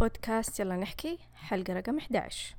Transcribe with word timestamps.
بودكاست 0.00 0.60
يلا 0.60 0.76
نحكي. 0.76 1.18
حلقة 1.34 1.74
رقم 1.74 1.98
11 1.98 2.54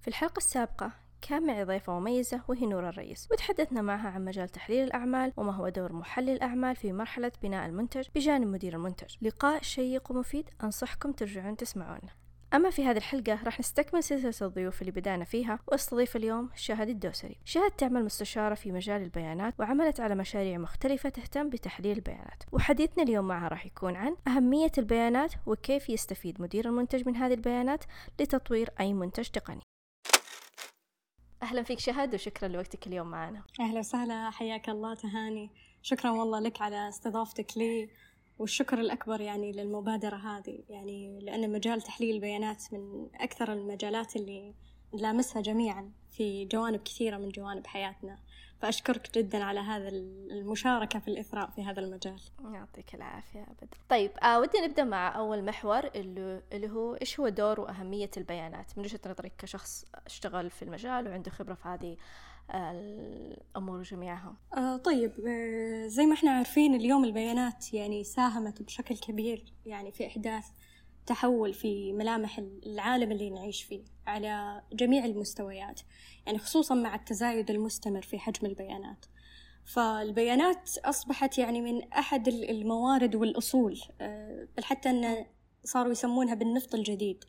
في 0.00 0.08
الحلقة 0.08 0.38
السابقة 0.38 0.92
كان 1.22 1.46
معي 1.46 1.64
ضيفة 1.64 1.98
مميزة 1.98 2.40
وهي 2.48 2.66
نور 2.66 2.88
الرئيس 2.88 3.28
وتحدثنا 3.32 3.82
معها 3.82 4.08
عن 4.08 4.24
مجال 4.24 4.48
تحليل 4.48 4.84
الأعمال 4.84 5.32
وما 5.36 5.52
هو 5.52 5.68
دور 5.68 5.92
محلل 5.92 6.30
الأعمال 6.30 6.76
في 6.76 6.92
مرحلة 6.92 7.32
بناء 7.42 7.66
المنتج 7.66 8.06
بجانب 8.14 8.46
مدير 8.46 8.74
المنتج. 8.74 9.14
لقاء 9.22 9.62
شيق 9.62 10.10
ومفيد 10.10 10.50
أنصحكم 10.64 11.12
ترجعون 11.12 11.56
تسمعونه 11.56 12.23
أما 12.54 12.70
في 12.70 12.84
هذه 12.84 12.96
الحلقة 12.96 13.44
راح 13.44 13.60
نستكمل 13.60 14.02
سلسلة 14.02 14.48
الضيوف 14.48 14.80
اللي 14.80 14.92
بدأنا 14.92 15.24
فيها 15.24 15.58
واستضيف 15.68 16.16
اليوم 16.16 16.50
شهد 16.56 16.88
الدوسري. 16.88 17.36
شهد 17.44 17.70
تعمل 17.70 18.04
مستشارة 18.04 18.54
في 18.54 18.72
مجال 18.72 19.02
البيانات 19.02 19.54
وعملت 19.60 20.00
على 20.00 20.14
مشاريع 20.14 20.58
مختلفة 20.58 21.08
تهتم 21.08 21.50
بتحليل 21.50 21.96
البيانات. 21.96 22.42
وحديثنا 22.52 23.02
اليوم 23.02 23.28
معها 23.28 23.48
راح 23.48 23.66
يكون 23.66 23.96
عن 23.96 24.16
أهمية 24.28 24.72
البيانات 24.78 25.32
وكيف 25.46 25.88
يستفيد 25.88 26.40
مدير 26.40 26.68
المنتج 26.68 27.08
من 27.08 27.16
هذه 27.16 27.34
البيانات 27.34 27.84
لتطوير 28.20 28.70
أي 28.80 28.92
منتج 28.92 29.28
تقني. 29.28 29.62
أهلا 31.42 31.62
فيك 31.62 31.78
شهد 31.78 32.14
وشكرا 32.14 32.48
لوقتك 32.48 32.86
اليوم 32.86 33.06
معنا. 33.06 33.42
أهلا 33.60 33.78
وسهلا 33.78 34.30
حياك 34.30 34.68
الله 34.68 34.94
تهاني. 34.94 35.50
شكرا 35.82 36.10
والله 36.10 36.40
لك 36.40 36.62
على 36.62 36.88
استضافتك 36.88 37.46
لي. 37.56 37.90
والشكر 38.38 38.80
الأكبر 38.80 39.20
يعني 39.20 39.52
للمبادرة 39.52 40.16
هذه. 40.16 40.64
يعني 40.68 41.20
لأن 41.20 41.52
مجال 41.52 41.82
تحليل 41.82 42.14
البيانات 42.14 42.72
من 42.72 43.08
أكثر 43.14 43.52
المجالات 43.52 44.16
اللي 44.16 44.54
نلامسها 44.94 45.42
جميعا 45.42 45.90
في 46.10 46.44
جوانب 46.44 46.80
كثيرة 46.80 47.16
من 47.16 47.28
جوانب 47.28 47.66
حياتنا. 47.66 48.18
فأشكرك 48.60 49.18
جدا 49.18 49.44
على 49.44 49.60
هذا 49.60 49.88
المشاركة 49.88 50.98
في 50.98 51.08
الإثراء 51.08 51.50
في 51.50 51.64
هذا 51.64 51.80
المجال. 51.80 52.20
يعطيك 52.52 52.94
العافية 52.94 53.42
أبدا 53.42 53.68
طيب 53.88 54.10
آه 54.22 54.40
ودي 54.40 54.58
نبدأ 54.58 54.84
مع 54.84 55.16
أول 55.16 55.44
محور 55.44 55.86
اللي, 55.86 56.42
اللي 56.52 56.70
هو 56.70 56.94
إيش 56.94 57.20
هو 57.20 57.28
دور 57.28 57.60
وأهمية 57.60 58.10
البيانات؟ 58.16 58.78
من 58.78 58.84
وجهة 58.84 59.00
نظرك 59.06 59.32
كشخص 59.38 59.84
اشتغل 60.06 60.50
في 60.50 60.62
المجال 60.62 61.08
وعنده 61.08 61.30
خبرة 61.30 61.54
في 61.54 61.68
هذه 61.68 61.96
الأمور 62.50 63.82
جميعها 63.82 64.36
آه 64.56 64.76
طيب 64.76 65.12
آه 65.26 65.86
زي 65.86 66.06
ما 66.06 66.14
إحنا 66.14 66.30
عارفين 66.30 66.74
اليوم 66.74 67.04
البيانات 67.04 67.74
يعني 67.74 68.04
ساهمت 68.04 68.62
بشكل 68.62 68.96
كبير 68.96 69.44
يعني 69.66 69.92
في 69.92 70.06
إحداث 70.06 70.44
تحول 71.06 71.54
في 71.54 71.92
ملامح 71.92 72.38
العالم 72.38 73.12
اللي 73.12 73.30
نعيش 73.30 73.62
فيه 73.62 73.84
على 74.06 74.62
جميع 74.72 75.04
المستويات 75.04 75.80
يعني 76.26 76.38
خصوصا 76.38 76.74
مع 76.74 76.94
التزايد 76.94 77.50
المستمر 77.50 78.02
في 78.02 78.18
حجم 78.18 78.46
البيانات. 78.46 79.04
فالبيانات 79.64 80.78
أصبحت 80.78 81.38
يعني 81.38 81.60
من 81.60 81.92
أحد 81.92 82.28
الموارد 82.28 83.14
والأصول 83.14 83.80
آه، 84.00 84.48
بل 84.56 84.64
حتى 84.64 84.90
أن 84.90 85.26
صاروا 85.64 85.92
يسمونها 85.92 86.34
بالنفط 86.34 86.74
الجديد 86.74 87.24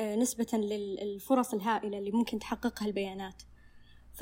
نسبة 0.00 0.46
للفرص 0.52 1.54
الهائلة 1.54 1.98
اللي 1.98 2.10
ممكن 2.10 2.38
تحققها 2.38 2.86
البيانات. 2.86 3.42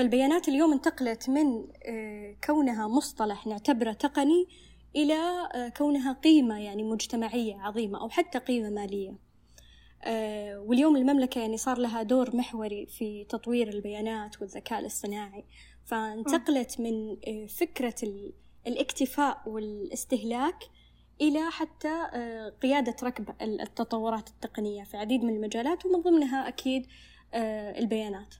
فالبيانات 0.00 0.48
اليوم 0.48 0.72
انتقلت 0.72 1.28
من 1.28 1.66
آه، 1.86 2.36
كونها 2.44 2.88
مصطلح 2.88 3.46
نعتبره 3.46 3.92
تقني 3.92 4.48
إلى 4.96 5.48
آه، 5.54 5.68
كونها 5.68 6.12
قيمة 6.12 6.58
يعني 6.60 6.82
مجتمعية 6.82 7.56
عظيمة 7.60 8.00
أو 8.00 8.08
حتى 8.08 8.38
قيمة 8.38 8.70
مالية. 8.70 9.14
آه، 10.04 10.60
واليوم 10.60 10.96
المملكة 10.96 11.40
يعني 11.40 11.56
صار 11.56 11.78
لها 11.78 12.02
دور 12.02 12.36
محوري 12.36 12.86
في 12.86 13.24
تطوير 13.24 13.68
البيانات 13.68 14.40
والذكاء 14.40 14.78
الاصطناعي. 14.78 15.44
فانتقلت 15.84 16.80
من 16.80 17.16
فكرة 17.46 17.94
الاكتفاء 18.66 19.42
والاستهلاك 19.46 20.64
إلى 21.20 21.50
حتى 21.50 22.04
قيادة 22.62 22.96
ركب 23.02 23.34
التطورات 23.42 24.28
التقنية 24.28 24.82
في 24.82 24.96
عديد 24.96 25.24
من 25.24 25.36
المجالات 25.36 25.86
ومن 25.86 26.02
ضمنها 26.02 26.48
أكيد 26.48 26.86
البيانات. 27.78 28.34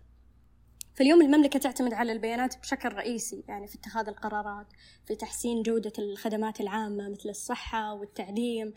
فاليوم 1.01 1.23
المملكة 1.23 1.59
تعتمد 1.59 1.93
على 1.93 2.13
البيانات 2.13 2.59
بشكل 2.59 2.89
رئيسي 2.89 3.45
يعني 3.49 3.67
في 3.67 3.75
اتخاذ 3.75 4.09
القرارات 4.09 4.67
في 5.07 5.15
تحسين 5.15 5.63
جودة 5.63 5.93
الخدمات 5.99 6.61
العامة 6.61 7.09
مثل 7.09 7.29
الصحة 7.29 7.95
والتعليم 7.95 8.73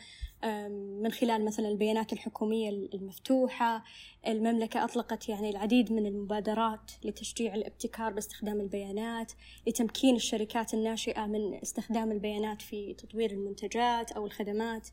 من 1.01 1.11
خلال 1.11 1.45
مثلا 1.45 1.67
البيانات 1.67 2.13
الحكومية 2.13 2.69
المفتوحة. 2.69 3.83
المملكة 4.27 4.83
أطلقت 4.83 5.29
يعني 5.29 5.49
العديد 5.49 5.91
من 5.91 6.05
المبادرات 6.05 6.91
لتشجيع 7.03 7.55
الابتكار 7.55 8.13
باستخدام 8.13 8.61
البيانات 8.61 9.31
لتمكين 9.67 10.15
الشركات 10.15 10.73
الناشئة 10.73 11.25
من 11.25 11.53
استخدام 11.53 12.11
البيانات 12.11 12.61
في 12.61 12.93
تطوير 12.93 13.31
المنتجات 13.31 14.11
أو 14.11 14.25
الخدمات. 14.25 14.87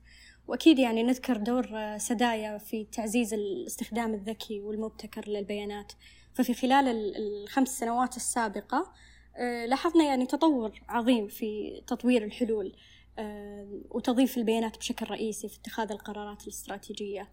وأكيد 0.48 0.78
يعني 0.78 1.02
نذكر 1.02 1.36
دور 1.36 1.98
سدايا 1.98 2.58
في 2.58 2.84
تعزيز 2.84 3.34
الاستخدام 3.34 4.14
الذكي 4.14 4.60
والمبتكر 4.60 5.28
للبيانات. 5.28 5.92
ففي 6.34 6.54
خلال 6.54 7.16
الخمس 7.16 7.68
سنوات 7.78 8.16
السابقة 8.16 8.92
آه، 9.36 9.66
لاحظنا 9.66 10.04
يعني 10.04 10.26
تطور 10.26 10.82
عظيم 10.88 11.28
في 11.28 11.82
تطوير 11.86 12.24
الحلول 12.24 12.72
آه، 13.18 13.80
وتضيف 13.90 14.38
البيانات 14.38 14.78
بشكل 14.78 15.10
رئيسي 15.10 15.48
في 15.48 15.58
اتخاذ 15.58 15.92
القرارات 15.92 16.42
الاستراتيجية. 16.42 17.28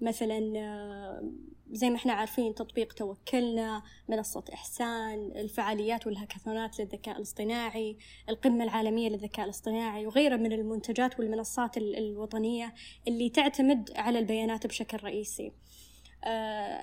مثلا 0.00 0.52
آه، 0.56 1.32
زي 1.70 1.90
ما 1.90 1.96
إحنا 1.96 2.12
عارفين 2.12 2.54
تطبيق 2.54 2.92
توكلنا 2.92 3.82
منصة 4.08 4.44
إحسان 4.54 5.32
الفعاليات 5.36 6.06
والهاكاثونات 6.06 6.80
للذكاء 6.80 7.16
الاصطناعي 7.16 7.96
القمة 8.28 8.64
العالمية 8.64 9.08
للذكاء 9.08 9.44
الاصطناعي 9.44 10.06
وغيرها 10.06 10.36
من 10.36 10.52
المنتجات 10.52 11.18
والمنصات 11.18 11.76
الوطنية 11.76 12.74
اللي 13.08 13.28
تعتمد 13.30 13.90
على 13.96 14.18
البيانات 14.18 14.66
بشكل 14.66 14.98
رئيسي. 15.04 15.52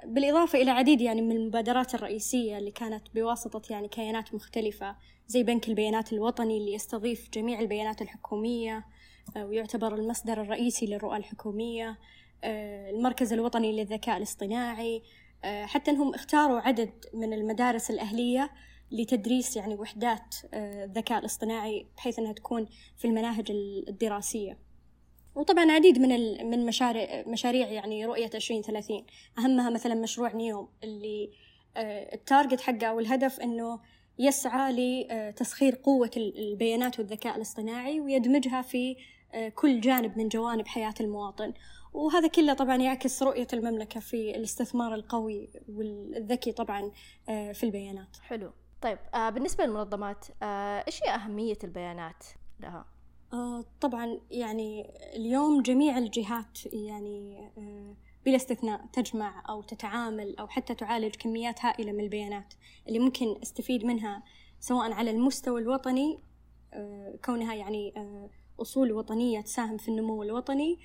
بالإضافة 0.06 0.62
إلى 0.62 0.72
عديد 0.72 1.02
يعني 1.02 1.22
من 1.22 1.32
المبادرات 1.32 1.96
الرئيسية 1.96 2.58
اللي 2.58 2.72
كانت 2.72 3.04
بواسطة 3.16 3.62
يعني 3.70 3.88
كيانات 3.88 4.34
مختلفة 4.34 4.96
زي 5.28 5.44
بنك 5.44 5.70
البيانات 5.70 6.14
الوطني 6.14 6.58
اللي 6.58 6.74
يستضيف 6.74 7.30
جميع 7.34 7.60
البيانات 7.60 8.02
الحكومية 8.02 8.86
آه، 9.38 9.46
ويعتبر 9.46 9.96
المصدر 9.96 10.42
الرئيسي 10.42 10.86
للرؤى 10.86 11.18
الحكومية 11.18 11.98
آه، 12.44 12.90
المركز 12.90 13.34
الوطني 13.34 13.72
للذكاء 13.72 14.18
الاصطناعي 14.18 15.04
حتى 15.44 15.92
أنهم 15.92 16.14
اختاروا 16.14 16.60
عدد 16.60 17.06
من 17.14 17.34
المدارس 17.34 17.92
الأهلية 17.92 18.52
لتدريس 18.92 19.58
يعني 19.58 19.76
وحدات 19.76 20.36
الذكاء 20.54 21.20
الاصطناعي 21.20 21.88
بحيث 21.98 22.20
أنها 22.20 22.34
تكون 22.34 22.68
في 22.98 23.06
المناهج 23.06 23.52
الدراسية. 23.88 24.69
وطبعا 25.36 25.72
عديد 25.72 26.00
من 26.00 26.10
من 26.50 26.66
مشاريع 26.66 27.24
مشاريع 27.28 27.68
يعني 27.68 28.06
رؤية 28.06 28.30
2030 28.36 29.06
أهمها 29.40 29.70
مثلا 29.70 29.96
مشروع 29.96 30.34
نيوم 30.34 30.70
اللي 30.84 31.32
آه، 31.78 32.16
التارجت 32.16 32.62
حقه 32.62 32.88
أو 32.88 33.00
الهدف 33.00 33.40
إنه 33.40 33.80
يسعى 34.20 34.74
لتسخير 34.74 35.76
قوة 35.84 36.12
البيانات 36.18 37.00
والذكاء 37.00 37.36
الاصطناعي 37.36 38.00
ويدمجها 38.00 38.62
في 38.62 38.96
آه، 39.34 39.50
كل 39.50 39.82
جانب 39.82 40.18
من 40.18 40.28
جوانب 40.28 40.68
حياة 40.68 40.94
المواطن. 41.02 41.54
وهذا 41.94 42.28
كله 42.28 42.54
طبعا 42.54 42.76
يعكس 42.76 43.24
رؤية 43.24 43.48
المملكة 43.54 44.00
في 44.00 44.36
الاستثمار 44.36 44.94
القوي 44.94 45.50
والذكي 45.70 46.52
طبعا 46.52 46.92
آه، 47.30 47.52
في 47.52 47.64
البيانات. 47.64 48.18
حلو. 48.22 48.52
طيب 48.82 48.98
بالنسبة 49.14 49.66
للمنظمات 49.66 50.26
إيش 50.44 51.04
هي 51.04 51.16
أهمية 51.16 51.58
البيانات 51.64 52.24
لها؟ 52.60 52.86
آه 53.34 53.66
طبعا 53.82 54.20
يعني 54.32 54.94
اليوم 55.16 55.62
جميع 55.62 55.98
الجهات 55.98 56.66
يعني 56.66 57.50
آه 57.58 57.96
بلا 58.26 58.36
استثناء 58.36 58.86
تجمع 58.94 59.44
أو 59.50 59.62
تتعامل 59.62 60.36
أو 60.38 60.48
حتى 60.48 60.76
تعالج 60.76 61.16
كميات 61.16 61.66
هائلة 61.66 61.92
من 61.92 62.00
البيانات 62.04 62.54
اللي 62.88 63.00
ممكن 63.00 63.36
أستفيد 63.44 63.86
منها 63.86 64.24
سواء 64.60 64.92
على 64.92 65.12
المستوى 65.12 65.62
الوطني 65.62 66.20
آه 66.74 67.20
كونها 67.26 67.54
يعني 67.54 67.94
أصول 68.62 68.92
وطنية 68.92 69.42
تساهم 69.42 69.78
في 69.78 69.88
النمو 69.90 70.24
الوطني 70.24 70.80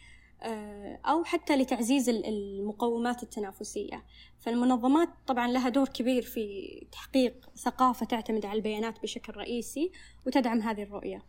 أو 1.07 1.25
حتى 1.25 1.57
لتعزيز 1.57 2.09
المقومات 2.09 3.23
التنافسية. 3.23 4.05
فالمنظمات 4.41 5.09
طبعا 5.27 5.49
لها 5.49 5.69
دور 5.69 5.89
كبير 5.89 6.23
في 6.23 6.87
تحقيق 6.93 7.51
ثقافة 7.57 8.07
تعتمد 8.07 8.47
على 8.47 8.57
البيانات 8.57 9.03
بشكل 9.03 9.37
رئيسي 9.37 9.93
وتدعم 10.27 10.61
هذه 10.61 10.83
الرؤية. 10.83 11.23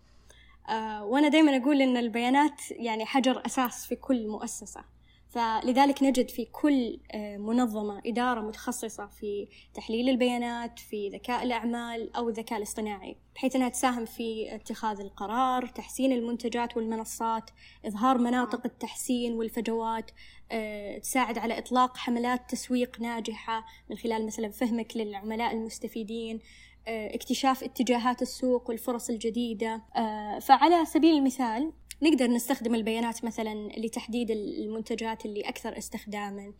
آه، 0.69 1.05
وأنا 1.05 1.27
دائما 1.27 1.57
أقول 1.57 1.81
إن 1.81 1.97
البيانات 1.97 2.71
يعني 2.71 3.05
حجر 3.05 3.45
أساس 3.45 3.85
في 3.85 3.95
كل 3.95 4.27
مؤسسة. 4.27 4.95
فلذلك 5.35 6.03
نجد 6.03 6.29
في 6.29 6.45
كل 6.45 6.99
آه، 7.11 7.37
منظمة 7.37 8.01
إدارة 8.05 8.41
متخصصة 8.41 9.07
في 9.07 9.47
تحليل 9.73 10.09
البيانات 10.09 10.79
في 10.79 11.09
ذكاء 11.09 11.43
الأعمال 11.43 12.15
أو 12.15 12.29
الذكاء 12.29 12.57
الاصطناعي 12.57 13.17
بحيث 13.35 13.55
أنها 13.55 13.69
تساهم 13.69 14.05
في 14.05 14.55
اتخاذ 14.55 14.99
القرار 14.99 15.67
تحسين 15.67 16.11
المنتجات 16.11 16.77
والمنصات 16.77 17.49
إظهار 17.85 18.17
مناطق 18.17 18.61
التحسين 18.65 19.33
والفجوات 19.33 20.11
آه، 20.51 20.97
تساعد 20.97 21.37
على 21.37 21.57
إطلاق 21.57 21.97
حملات 21.97 22.49
تسويق 22.49 23.01
ناجحة 23.01 23.65
من 23.89 23.97
خلال 23.97 24.25
مثلا 24.25 24.49
فهمك 24.49 24.97
للعملاء 24.97 25.53
المستفيدين. 25.53 26.39
اكتشاف 26.87 27.63
اتجاهات 27.63 28.21
السوق 28.21 28.69
والفرص 28.69 29.09
الجديدة. 29.09 29.81
آه، 29.95 30.39
فعلى 30.39 30.85
سبيل 30.85 31.17
المثال 31.17 31.71
نقدر 32.01 32.27
نستخدم 32.27 32.75
البيانات 32.75 33.25
مثلا 33.25 33.69
لتحديد 33.77 34.31
المنتجات 34.31 35.25
اللي 35.25 35.41
أكثر 35.41 35.77
استخداما. 35.77 36.53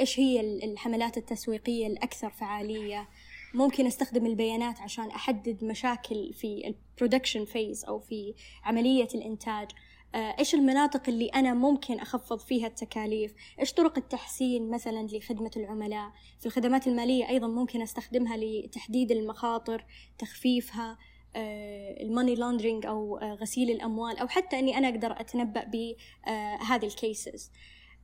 إيش 0.00 0.20
هي 0.20 0.40
الحملات 0.40 1.16
التسويقية 1.16 1.86
الأكثر 1.86 2.30
فعالية؟ 2.30 3.08
ممكن 3.54 3.86
أستخدم 3.86 4.26
البيانات 4.26 4.80
عشان 4.80 5.10
أحدد 5.10 5.64
مشاكل 5.64 6.32
في 6.32 6.74
ال 6.94 6.99
production 6.99 7.44
phase 7.44 7.84
أو 7.84 7.98
في 7.98 8.34
عملية 8.64 9.08
الإنتاج. 9.14 9.68
آه، 9.70 9.74
إيش 10.14 10.54
المناطق 10.54 11.08
اللي 11.08 11.26
أنا 11.26 11.54
ممكن 11.54 12.00
أخفض 12.00 12.38
فيها 12.38 12.66
التكاليف؟ 12.66 13.34
إيش 13.60 13.72
طرق 13.72 13.98
التحسين 13.98 14.70
مثلا 14.70 15.06
لخدمة 15.06 15.50
العملاء؟ 15.56 16.12
في 16.40 16.46
الخدمات 16.46 16.86
المالية 16.86 17.28
أيضا 17.28 17.46
ممكن 17.46 17.82
أستخدمها 17.82 18.36
لتحديد 18.36 19.10
المخاطر 19.12 19.84
تخفيفها 20.18 20.98
ال 21.36 21.52
money 21.52 22.34
laundering 22.34 22.86
أو 22.86 23.18
آه، 23.18 23.34
غسيل 23.34 23.70
الأموال 23.70 24.18
أو 24.18 24.28
حتى 24.28 24.58
إني 24.58 24.78
أنا 24.78 24.88
أقدر 24.88 25.20
أتنبأ 25.20 25.64
بهذه 25.64 26.86
ال 26.86 26.95
cases. 26.95 27.50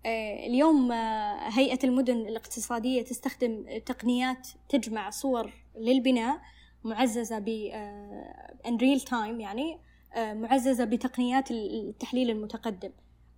آه، 0.07 0.47
اليوم 0.47 0.93
هيئة 1.53 1.79
المدن 1.85 2.17
الاقتصادية 2.17 3.03
تستخدم 3.03 3.79
تقنيات 3.87 4.49
تجمع 4.69 5.11
صور 5.11 5.53
للبناء 5.77 6.41
معززة 6.85 7.39
ب 7.39 7.49
in 8.67 8.77
real 8.77 9.01
time 9.01 9.41
يعني 9.41 9.73
آه، 9.75 9.79
معززة 10.17 10.85
بتقنيات 10.85 11.51
التحليل 11.51 12.31
المتقدم. 12.31 12.91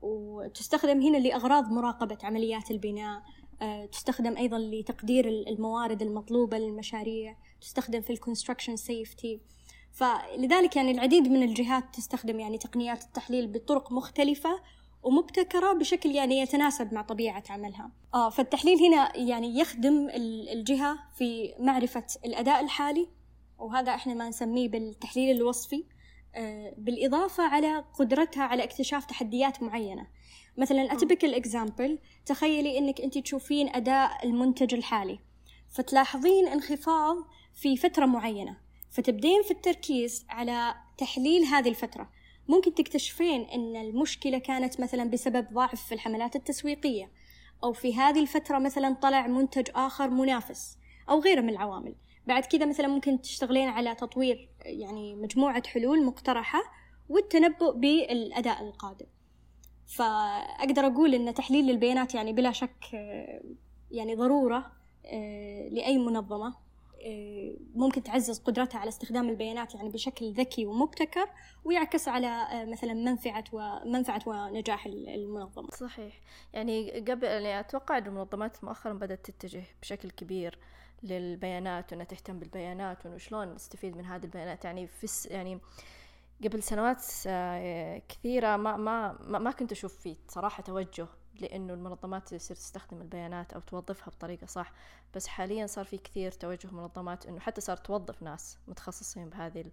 وتستخدم 0.02 1.00
هنا 1.02 1.16
لأغراض 1.16 1.72
مراقبة 1.72 2.18
عمليات 2.22 2.70
البناء. 2.70 3.22
آه، 3.62 3.86
تستخدم 3.86 4.36
أيضا 4.36 4.58
لتقدير 4.58 5.28
الموارد 5.28 6.02
المطلوبة 6.02 6.58
للمشاريع. 6.58 7.36
تستخدم 7.60 8.00
في 8.00 8.12
ال 8.12 8.17
construction 8.17 8.76
safety 8.76 9.40
فلذلك 9.92 10.76
يعني 10.76 10.90
العديد 10.90 11.28
من 11.28 11.42
الجهات 11.42 11.84
تستخدم 11.94 12.40
يعني 12.40 12.58
تقنيات 12.58 13.02
التحليل 13.02 13.46
بطرق 13.46 13.92
مختلفة 13.92 14.60
ومبتكرة 15.02 15.72
بشكل 15.72 16.10
يعني 16.10 16.38
يتناسب 16.38 16.94
مع 16.94 17.02
طبيعة 17.02 17.42
عملها. 17.50 17.90
آه 18.14 18.30
فالتحليل 18.30 18.78
هنا 18.78 19.16
يعني 19.16 19.58
يخدم 19.58 20.08
الجهة 20.52 20.98
في 21.16 21.54
معرفة 21.58 22.06
الأداء 22.24 22.60
الحالي. 22.60 23.08
وهذا 23.58 23.94
إحنا 23.94 24.14
ما 24.14 24.28
نسميه 24.28 24.68
بالتحليل 24.68 25.36
الوصفي. 25.36 25.76
آه، 25.76 25.99
بالإضافة 26.76 27.42
على 27.42 27.84
قدرتها 27.98 28.42
على 28.42 28.64
اكتشاف 28.64 29.04
تحديات 29.04 29.62
معينة. 29.62 30.06
مثلا 30.56 30.92
أتبكل 30.92 31.34
إكزامبل 31.34 31.98
تخيلي 32.26 32.78
أنك 32.78 33.00
أنت 33.00 33.18
تشوفين 33.18 33.68
أداء 33.68 34.26
المنتج 34.26 34.74
الحالي 34.74 35.18
فتلاحظين 35.68 36.48
انخفاض 36.48 37.16
في 37.54 37.76
فترة 37.76 38.06
معينة 38.06 38.56
فتبدين 38.90 39.42
في 39.42 39.50
التركيز 39.50 40.26
على 40.28 40.74
تحليل 40.98 41.44
هذه 41.44 41.68
الفترة. 41.68 42.10
ممكن 42.48 42.74
تكتشفين 42.74 43.40
أن 43.42 43.76
المشكلة 43.76 44.38
كانت 44.38 44.80
مثلا 44.80 45.04
بسبب 45.04 45.46
ضعف 45.52 45.86
في 45.86 45.94
الحملات 45.94 46.36
التسويقية 46.36 47.10
أو 47.64 47.72
في 47.72 47.94
هذه 47.94 48.20
الفترة 48.20 48.58
مثلا 48.58 48.96
طلع 49.02 49.26
منتج 49.26 49.70
آخر 49.74 50.10
منافس 50.10 50.78
أو 51.10 51.20
غيره 51.20 51.40
من 51.40 51.48
العوامل. 51.50 51.94
بعد 52.30 52.44
كذا 52.44 52.66
مثلا 52.66 52.88
ممكن 52.88 53.20
تشتغلين 53.20 53.68
على 53.68 53.94
تطوير 53.94 54.48
يعني 54.64 55.14
مجموعة 55.14 55.62
حلول 55.66 56.04
مقترحة 56.04 56.62
والتنبؤ 57.08 57.72
بالأداء 57.72 58.62
القادم. 58.62 59.06
فأقدر 59.86 60.86
أقول 60.86 61.14
أن 61.14 61.34
تحليل 61.34 61.70
البيانات 61.70 62.14
يعني 62.14 62.32
بلا 62.32 62.52
شك 62.52 62.84
يعني 63.90 64.14
ضرورة 64.14 64.72
آه، 65.06 65.68
لأي 65.68 65.98
منظمة. 65.98 66.54
آه، 67.06 67.56
ممكن 67.74 68.02
تعزز 68.02 68.38
قدرتها 68.38 68.78
على 68.78 68.88
استخدام 68.88 69.28
البيانات 69.28 69.74
يعني 69.74 69.88
بشكل 69.88 70.32
ذكي 70.32 70.66
ومبتكر 70.66 71.28
ويعكس 71.64 72.08
على 72.08 72.26
آه، 72.26 72.64
مثلا 72.64 72.94
منفعة 72.94 73.44
ومنفعة 73.52 74.22
ونجاح 74.26 74.86
المنظمة. 74.86 75.70
صحيح، 75.70 76.20
يعني 76.52 77.00
قبل 77.00 77.26
يعني 77.26 77.60
أتوقع 77.60 77.98
أن 77.98 78.06
المنظمات 78.06 78.64
مؤخرا 78.64 78.92
بدأت 78.92 79.30
تتجه 79.30 79.64
بشكل 79.82 80.10
كبير 80.10 80.58
للبيانات 81.02 81.92
وإنها 81.92 82.06
تهتم 82.06 82.38
بالبيانات 82.38 83.06
وانه 83.06 83.18
شلون 83.18 83.54
نستفيد 83.54 83.96
من 83.96 84.04
هذه 84.04 84.24
البيانات. 84.24 84.64
يعني 84.64 84.86
في 84.86 85.28
يعني 85.30 85.60
قبل 86.44 86.62
سنوات 86.62 87.04
آه، 87.26 88.02
كثيرة 88.08 88.56
ما 88.56 88.76
ما 88.76 89.38
ما 89.38 89.50
كنت 89.50 89.72
أشوف 89.72 89.96
فيه 89.96 90.16
صراحة 90.28 90.62
توجه 90.62 91.06
لأنه 91.40 91.74
المنظمات 91.74 92.34
تصير 92.34 92.56
تستخدم 92.56 93.00
البيانات 93.00 93.52
أو 93.52 93.60
توظفها 93.60 94.10
بطريقة 94.10 94.46
صح. 94.46 94.72
بس 95.14 95.26
حاليا 95.26 95.66
صار 95.66 95.84
في 95.84 95.98
كثير 95.98 96.32
توجه 96.32 96.68
منظمات 96.72 97.26
إنه 97.26 97.40
حتى 97.40 97.60
صار 97.60 97.76
توظف 97.76 98.22
ناس 98.22 98.58
متخصصين 98.68 99.28
بهذه 99.28 99.70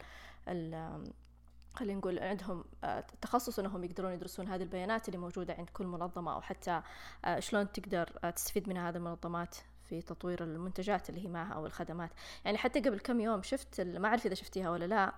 خلينا 1.77 1.99
نقول 1.99 2.19
عندهم 2.19 2.63
آه، 2.83 3.03
تخصص 3.21 3.59
انهم 3.59 3.83
يقدرون 3.83 4.13
يدرسون 4.13 4.47
هذه 4.47 4.63
البيانات 4.63 5.07
اللي 5.07 5.17
موجودة 5.17 5.53
عند 5.53 5.69
كل 5.69 5.85
منظمة 5.85 6.33
أو 6.33 6.41
حتى 6.41 6.81
آه، 7.25 7.39
شلون 7.39 7.71
تقدر 7.71 8.05
تستفيد 8.35 8.69
من 8.69 8.77
هذه 8.77 8.95
المنظمات 8.95 9.55
في 9.83 10.01
تطوير 10.01 10.43
المنتجات 10.43 11.09
اللي 11.09 11.23
هي 11.23 11.27
معها 11.27 11.53
أو 11.53 11.65
الخدمات. 11.65 12.09
يعني 12.45 12.57
حتى 12.57 12.79
قبل 12.79 12.99
كم 12.99 13.19
يوم 13.19 13.41
شفت 13.43 13.81
ما 13.81 14.07
أعرف 14.07 14.25
إذا 14.25 14.35
شفتيها 14.35 14.69
ولا 14.69 14.85
لا 14.85 15.13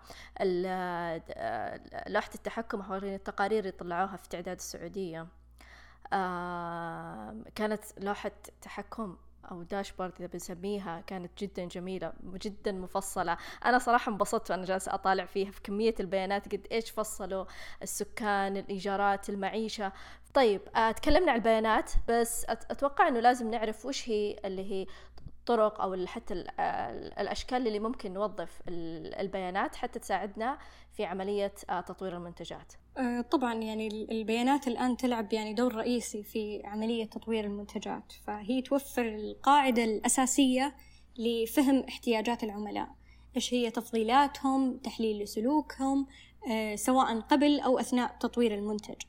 لوحة 2.07 2.29
التحكم 2.35 2.83
حوالين 2.83 3.13
التقارير 3.13 3.59
اللي 3.59 3.71
طلعوها 3.71 4.17
في 4.17 4.29
تعداد 4.29 4.57
السعودية. 4.57 5.27
كانت 7.55 7.83
لوحة 7.97 8.31
تحكم 8.61 9.17
أو 9.51 9.63
داشبورد 9.63 10.11
إذا 10.19 10.27
بنسميها 10.27 11.01
كانت 11.07 11.43
جدا 11.43 11.65
جميلة 11.65 12.13
جدا 12.23 12.71
مفصلة. 12.71 13.37
أنا 13.65 13.79
صراحة 13.79 14.11
انبسطت 14.11 14.51
وأنا 14.51 14.65
جالسة 14.65 14.93
أطالع 14.93 15.25
فيها 15.25 15.51
في 15.51 15.61
كمية 15.61 15.95
البيانات 15.99 16.51
قد 16.55 16.67
إيش 16.71 16.91
فصلوا 16.91 17.45
السكان 17.81 18.57
الإيجارات 18.57 19.29
المعيشة. 19.29 19.91
طيب 20.33 20.61
آه 20.75 20.91
تكلمنا 20.91 21.31
عن 21.31 21.37
البيانات 21.37 21.91
بس 22.07 22.45
أتوقع 22.49 23.07
إنه 23.07 23.19
لازم 23.19 23.51
نعرف 23.51 23.85
وش 23.85 24.09
هي 24.09 24.39
اللي 24.45 24.71
هي 24.71 24.85
الطرق 25.49 25.81
أو 25.81 26.05
حتى 26.05 26.33
الأشكال 27.19 27.67
اللي 27.67 27.79
ممكن 27.79 28.13
نوظف 28.13 28.61
البيانات 29.19 29.75
حتى 29.75 29.99
تساعدنا 29.99 30.57
في 30.91 31.05
عملية 31.05 31.53
آه، 31.69 31.81
تطوير 31.81 32.17
المنتجات. 32.17 32.73
آه، 32.97 33.21
طبعا 33.21 33.53
يعني 33.53 33.87
البيانات 34.11 34.67
الآن 34.67 34.97
تلعب 34.97 35.33
يعني 35.33 35.53
دور 35.53 35.75
رئيسي 35.75 36.23
في 36.23 36.61
عملية 36.65 37.05
تطوير 37.05 37.43
المنتجات 37.45 38.11
فهي 38.27 38.61
توفر 38.61 39.15
القاعدة 39.15 39.83
الأساسية 39.83 40.75
لفهم 41.17 41.83
احتياجات 41.89 42.43
العملاء. 42.43 42.87
إيش 43.35 43.53
هي 43.53 43.71
تفضيلاتهم 43.71 44.77
تحليل 44.77 45.23
لسلوكهم 45.23 46.07
آه، 46.51 46.75
سواء 46.75 47.19
قبل 47.19 47.59
أو 47.59 47.79
أثناء 47.79 48.17
تطوير 48.19 48.53
المنتج. 48.53 49.01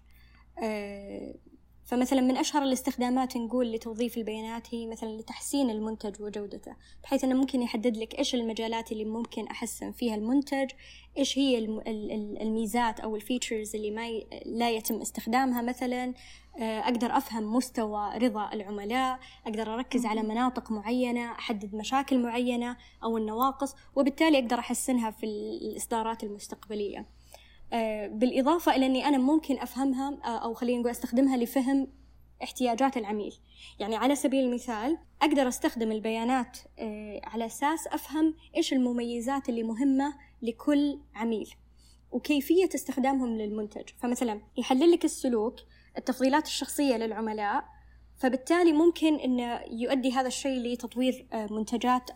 فمثلا 1.90 2.20
من 2.20 2.36
أشهر 2.36 2.62
الاستخدامات 2.62 3.36
نقول 3.36 3.72
لتوظيف 3.72 4.16
البيانات 4.18 4.74
هي 4.74 4.86
مثلا 4.86 5.08
لتحسين 5.08 5.70
المنتج 5.70 6.22
وجودته 6.22 6.76
بحيث 7.02 7.24
أنه 7.24 7.34
ممكن 7.34 7.62
يحدد 7.62 7.96
لك 7.96 8.18
إيش 8.18 8.34
المجالات 8.34 8.92
اللي 8.92 9.04
ممكن 9.04 9.46
أحسن 9.46 9.92
فيها 9.92 10.14
المنتج 10.14 10.70
إيش 11.18 11.38
هي 11.38 11.58
الميزات 12.42 13.00
أو 13.00 13.16
الفيتشرز 13.16 13.76
اللي 13.76 13.90
ما 13.90 14.08
ي... 14.08 14.26
لا 14.46 14.70
يتم 14.70 15.00
استخدامها 15.00 15.62
مثلا. 15.62 16.14
آه، 16.58 16.80
أقدر 16.80 17.16
أفهم 17.16 17.56
مستوى 17.56 18.18
رضا 18.18 18.52
العملاء 18.52 19.18
أقدر 19.46 19.74
أركز 19.74 20.06
على 20.06 20.22
مناطق 20.22 20.72
معينة 20.72 21.32
أحدد 21.32 21.74
مشاكل 21.74 22.22
معينة 22.22 22.76
أو 23.04 23.18
النواقص 23.18 23.74
وبالتالي 23.96 24.38
أقدر 24.38 24.58
أحسنها 24.58 25.10
في 25.10 25.26
الإصدارات 25.26 26.24
المستقبلية. 26.24 27.19
بالإضافة 28.08 28.76
إلى 28.76 28.86
أني 28.86 29.08
أنا 29.08 29.18
ممكن 29.18 29.58
أفهمها 29.58 30.18
آه، 30.24 30.44
أو 30.44 30.54
خلينا 30.54 30.78
نقول 30.78 30.90
أستخدمها 30.90 31.36
لفهم 31.36 31.88
احتياجات 32.42 32.96
العميل. 32.96 33.34
يعني 33.78 33.96
على 33.96 34.14
سبيل 34.14 34.44
المثال 34.44 34.98
أقدر 35.22 35.48
أستخدم 35.48 35.92
البيانات 35.92 36.58
آه، 36.78 37.20
على 37.24 37.46
أساس 37.46 37.86
أفهم 37.86 38.34
إيش 38.56 38.72
المميزات 38.72 39.48
اللي 39.48 39.62
مهمة 39.62 40.14
لكل 40.42 41.00
عميل 41.14 41.54
وكيفية 42.12 42.68
استخدامهم 42.74 43.36
للمنتج. 43.36 43.88
فمثلا 43.98 44.40
يحلل 44.56 44.90
لك 44.90 45.04
السلوك 45.04 45.54
التفضيلات 45.98 46.46
الشخصية 46.46 46.96
للعملاء 46.96 47.64
فبالتالي 48.16 48.72
ممكن 48.72 49.14
أنه 49.14 49.60
يؤدي 49.70 50.12
هذا 50.12 50.26
الشيء 50.26 50.72
لتطوير 50.72 51.26
منتجات 51.50 52.10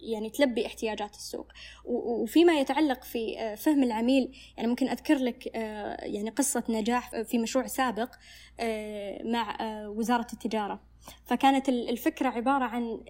يعني 0.00 0.30
تلبي 0.30 0.66
احتياجات 0.66 1.14
السوق. 1.14 1.52
وفيما 1.84 2.60
يتعلق 2.60 3.04
في 3.04 3.38
آه، 3.38 3.54
فهم 3.54 3.82
العميل 3.82 4.36
يعني 4.56 4.68
ممكن 4.68 4.88
أذكر 4.88 5.14
لك 5.14 5.48
آه، 5.54 6.04
يعني 6.04 6.30
قصة 6.30 6.64
نجاح 6.68 7.22
في 7.22 7.38
مشروع 7.38 7.66
سابق 7.66 8.14
آه، 8.60 9.22
مع 9.22 9.56
وزارة 9.86 10.26
التجارة. 10.32 10.80
فكانت 11.24 11.68
الفكرة 11.68 12.28
عبارة 12.28 12.64
عن 12.64 13.00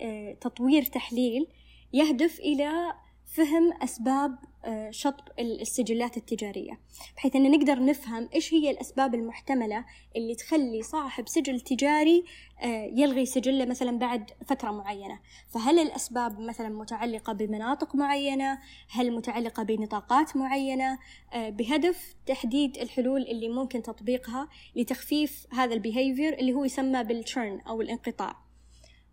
تطوير 0.41 0.83
تحليل 0.83 1.47
يهدف 1.93 2.41
إلى 2.41 2.95
فهم 3.29 3.73
أسباب 3.83 4.39
آه، 4.65 4.91
شطب 4.91 5.25
السجلات 5.39 6.17
التجارية 6.17 6.81
بحيث 7.17 7.37
أن 7.37 7.51
نقدر 7.51 7.85
نفهم 7.85 8.29
إيش 8.35 8.55
هي 8.55 8.71
الأسباب 8.71 9.15
المحتملة 9.15 9.85
اللي 10.17 10.35
تخلي 10.35 10.83
صاحب 10.83 11.29
سجل 11.29 11.61
تجاري 11.61 12.25
آه، 12.61 12.91
يلغي 12.95 13.27
سجله 13.27 13.65
مثلا 13.65 13.99
بعد 13.99 14.31
فترة 14.47 14.71
معينة. 14.71 15.21
فهل 15.49 15.79
الأسباب 15.79 16.41
مثلا 16.41 16.69
متعلقة 16.69 17.33
بمناطق 17.33 17.95
معينة؟ 17.95 18.59
هل 18.91 19.13
متعلقة 19.13 19.63
بنطاقات 19.63 20.37
معينة؟ 20.37 20.99
آه، 21.33 21.51
بهدف 21.51 22.15
تحديد 22.27 22.79
الحلول 22.79 23.23
اللي 23.23 23.49
ممكن 23.49 23.83
تطبيقها 23.83 24.49
لتخفيف 24.77 25.47
هذا 25.53 25.75
ال 25.75 25.82
behavior 25.82 26.39
اللي 26.39 26.53
هو 26.53 26.65
يسمى 26.65 27.05
بال 27.05 27.21
churn 27.21 27.61
أو 27.61 27.81
الانقطاع. 27.81 28.37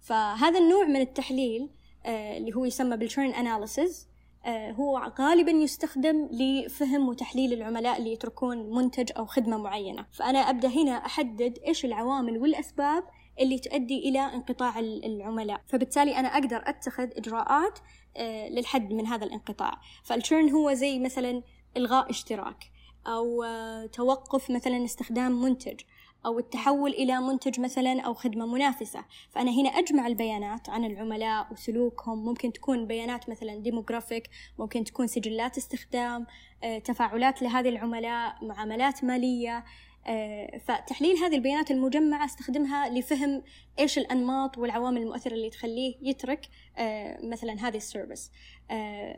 فهذا 0.02 0.60
النوع 0.60 0.86
من 0.86 1.02
التحليل 1.02 1.70
اللي 2.08 2.56
هو 2.56 2.66
يسمى 2.66 2.98
بال 2.98 3.08
churn 3.08 3.34
analysis 3.34 4.08
آه، 4.46 4.72
هو 4.72 5.12
غالبا 5.20 5.52
يستخدم 5.52 6.30
لفهم 6.32 7.10
وتحليل 7.10 7.54
العملاء 7.54 7.98
اللي 7.98 8.14
يتركون 8.14 8.76
منتج 8.76 9.12
أو 9.18 9.26
خدمة 9.26 9.58
معينة. 9.58 10.06
فأنا 10.12 10.40
أبدأ 10.40 10.68
هنا 10.68 10.92
أحدد 10.92 11.60
إيش 11.68 11.86
العوامل 11.86 12.38
والأسباب 12.38 13.04
اللي 13.40 13.60
تؤدي 13.60 14.10
إلى 14.10 14.20
انقطاع 14.20 14.80
العملاء. 14.80 15.62
فبالتالي 15.68 16.20
أنا 16.20 16.28
أقدر 16.28 16.62
أتخذ 16.66 17.08
إجراءات 17.18 17.80
آه، 18.18 18.50
للحد 18.50 18.94
من 18.94 19.08
هذا 19.08 19.26
الانقطاع. 19.26 19.82
فال 20.04 20.17
churn 20.17 20.50
هو 20.50 20.74
زي 20.74 21.00
مثلا 21.00 21.44
إلغاء 21.78 22.10
اشتراك 22.10 22.72
آه، 23.08 23.86
توقف 23.86 24.52
مثلا 24.52 24.86
استخدام 24.86 25.42
منتج. 25.42 25.80
أو 26.26 26.40
التحول 26.40 26.92
إلى 26.92 27.22
منتج 27.22 27.60
مثلا 27.60 28.02
أو 28.02 28.14
خدمة 28.14 28.46
منافسة. 28.46 29.06
فأنا 29.30 29.52
هنا 29.52 29.70
أجمع 29.70 30.08
البيانات 30.08 30.70
عن 30.70 30.86
العملاء 30.86 31.48
وسلوكهم. 31.52 32.26
ممكن 32.26 32.54
تكون 32.54 32.88
بيانات 32.88 33.30
مثلا 33.30 33.56
demographic 33.56 34.30
ممكن 34.60 34.84
تكون 34.84 35.08
سجلات 35.08 35.58
استخدام 35.58 36.26
آه، 36.64 36.80
تفاعلات 36.80 37.42
لهذه 37.42 37.70
العملاء 37.70 38.46
معاملات 38.46 39.04
مالية. 39.04 39.66
آه، 40.08 40.58
فتحليل 40.58 41.18
هذه 41.18 41.36
البيانات 41.36 41.72
المجمعة 41.72 42.26
أستخدمها 42.26 42.90
لفهم 42.90 43.44
إيش 43.80 43.98
الأنماط 43.98 44.58
والعوامل 44.58 45.02
المؤثرة 45.02 45.34
اللي 45.34 45.50
تخليه 45.50 45.96
يترك 46.02 46.50
آه، 46.78 47.26
مثلا 47.26 47.68
هذه 47.68 47.78
السيرفيس. 47.78 48.32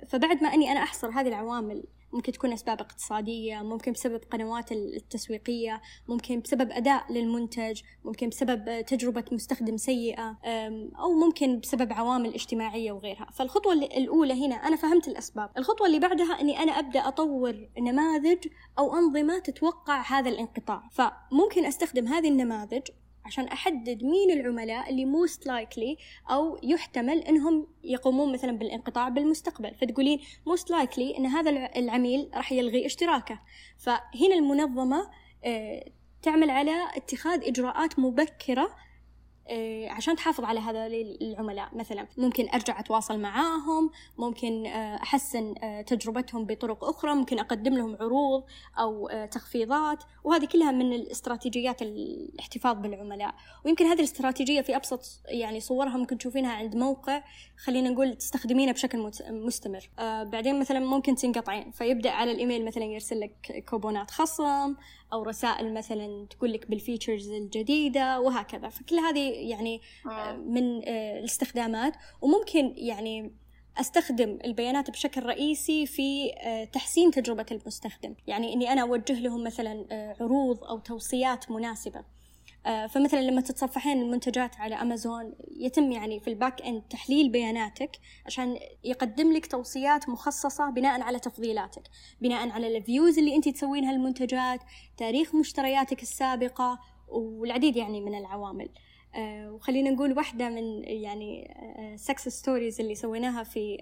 فبعد 0.08 0.44
ما 0.44 0.54
أني 0.54 0.72
أنا 0.72 0.84
أحصر 0.84 1.10
هذه 1.10 1.28
العوامل 1.28 1.84
ممكن 2.14 2.32
تكون 2.32 2.54
أسباب 2.54 2.82
اقتصادية 2.82 3.62
ممكن 3.62 3.92
بسبب 3.92 4.22
قنوات 4.32 4.72
التسويقية 4.72 5.82
ممكن 6.08 6.40
بسبب 6.40 6.72
أداء 6.72 7.14
للمنتج 7.14 7.82
ممكن 8.06 8.30
بسبب 8.30 8.86
تجربة 8.86 9.26
مستخدم 9.32 9.78
سيئة 9.78 10.38
أو 11.00 11.14
ممكن 11.14 11.60
بسبب 11.60 11.94
عوامل 11.94 12.34
اجتماعية 12.34 12.92
وغيرها. 12.92 13.28
فالخطوة 13.34 13.74
الأولى 13.74 14.46
هنا 14.46 14.56
أنا 14.56 14.76
فهمت 14.76 15.08
الأسباب. 15.08 15.50
الخطوة 15.58 15.88
اللي 15.88 16.00
بعدها 16.00 16.42
أني 16.42 16.64
أنا 16.64 16.72
أبدأ 16.72 17.08
أطور 17.08 17.70
نماذج 17.80 18.48
أو 18.80 18.96
أنظمة 18.98 19.40
تتوقع 19.40 20.02
هذا 20.02 20.30
الانقطاع. 20.30 20.90
فممكن 20.92 21.66
أستخدم 21.66 22.08
هذه 22.08 22.30
النماذج 22.30 22.88
عشان 23.28 23.48
أحدد 23.48 24.04
مين 24.04 24.32
العملاء 24.32 24.90
اللي 24.90 25.06
most 25.06 25.48
likely 25.48 25.98
أو 26.30 26.60
يحتمل 26.64 27.18
إنهم 27.20 27.68
يقومون 27.84 28.34
مثلا 28.34 28.52
بالانقطاع 28.52 29.10
بالمستقبل. 29.10 29.76
فتقولين 29.76 30.20
most 30.46 30.70
likely 30.70 31.18
إن 31.18 31.26
هذا 31.26 31.50
العميل 31.76 32.30
راح 32.34 32.52
يلغي 32.52 32.86
اشتراكه. 32.86 33.40
فهنا 33.78 34.36
المنظمة 34.36 35.10
آه، 35.46 35.90
تعمل 36.22 36.50
على 36.50 36.88
اتخاذ 36.96 37.44
إجراءات 37.44 38.00
مبكرة 38.00 38.76
عشان 39.90 40.16
تحافظ 40.16 40.44
على 40.44 40.60
هذا 40.60 40.88
العملاء. 41.22 41.70
مثلا 41.74 42.08
ممكن 42.18 42.50
أرجع 42.54 42.80
أتواصل 42.80 43.20
معاهم 43.20 43.92
ممكن 44.18 44.66
آه، 44.66 44.96
أحسن 44.96 45.56
آه، 45.64 45.82
تجربتهم 45.82 46.46
بطرق 46.46 46.84
أخرى 46.84 47.16
ممكن 47.16 47.40
أقدم 47.40 47.74
لهم 47.74 47.98
عروض 48.02 48.44
أو 48.80 49.10
تخفيضات. 49.32 50.04
وهذه 50.24 50.46
كلها 50.46 50.72
من 50.72 50.94
الاستراتيجيات 50.94 51.82
الاحتفاظ 51.82 52.78
بالعملاء. 52.78 53.34
ويمكن 53.66 53.86
هذه 53.86 54.00
الاستراتيجية 54.00 54.62
في 54.62 54.76
أبسط 54.76 55.22
يعني 55.26 55.60
صورها 55.60 55.98
ممكن 55.98 56.18
تشوفينها 56.18 56.52
عند 56.52 56.76
موقع 56.76 57.24
خلينا 57.58 57.90
نقول 57.90 58.16
تستخدمينه 58.16 58.72
بشكل 58.72 59.12
مستمر. 59.30 59.90
بعدين 60.24 60.60
مثلا 60.60 60.80
ممكن 60.80 61.16
تنقطعين 61.16 61.72
فيبدأ 61.72 62.12
على 62.12 62.32
الإيميل 62.32 62.66
مثلا 62.66 62.84
يرسل 62.84 63.20
لك 63.20 63.66
كوبونات 63.70 64.12
خصم 64.12 64.76
أو 65.14 65.24
رسائل 65.24 65.74
مثلا 65.74 66.26
تقول 66.30 66.54
لك 66.54 66.70
بال 66.70 66.82
features 66.82 67.30
الجديدة 67.30 68.20
وهكذا. 68.20 68.70
فكل 68.70 68.96
هذه 68.96 69.32
يعني 69.50 69.82
آه. 70.06 70.34
من 70.34 70.82
آه، 70.86 71.20
الاستخدامات. 71.20 71.94
وممكن 72.22 72.74
يعني 72.78 73.32
أستخدم 73.78 74.40
البيانات 74.46 74.92
بشكل 74.92 75.24
رئيسي 75.24 75.86
في 75.86 76.34
آه، 76.34 76.64
تحسين 76.64 77.12
تجربة 77.12 77.46
المستخدم. 77.52 78.16
يعني 78.28 78.54
إني 78.54 78.72
أنا 78.74 78.82
أوجه 78.82 79.20
لهم 79.20 79.44
مثلا 79.44 79.86
عروض 80.20 80.64
أو 80.64 80.80
توصيات 80.80 81.52
مناسبة. 81.52 82.00
آه، 82.00 82.17
فمثلا 82.68 83.20
لما 83.20 83.42
تتصفحين 83.42 84.02
المنتجات 84.02 84.56
على 84.56 84.76
أمازون 84.76 85.34
يتم 85.58 85.92
يعني 85.92 86.20
في 86.20 86.30
ال 86.30 86.36
back 86.36 86.62
end 86.62 86.82
تحليل 86.82 87.30
بياناتك 87.30 87.92
عشان 88.26 88.60
يقدم 88.84 89.34
لك 89.34 89.46
توصيات 89.46 90.10
مخصصة 90.10 90.70
بناء 90.70 91.02
على 91.02 91.20
تفضيلاتك. 91.20 91.84
بناء 92.22 92.50
على 92.50 92.78
ال 92.78 92.85
views 92.85 93.20
اللي 93.20 93.36
انت 93.36 93.50
تسوينها 93.50 93.92
المنتجات 93.92 94.60
تاريخ 94.98 95.36
مشترياتك 95.36 96.02
السابقة 96.02 96.80
والعديد 97.08 97.76
يعني 97.76 98.02
من 98.02 98.16
العوامل. 98.16 98.70
آه، 99.16 99.52
وخلينا 99.52 99.90
نقول 99.90 100.18
واحدة 100.18 100.50
من 100.50 100.84
يعني 100.84 101.56
success 101.96 102.28
آه، 102.28 102.32
stories 102.32 102.82
اللي 102.82 102.96
سويناها 102.96 103.44
في 103.44 103.78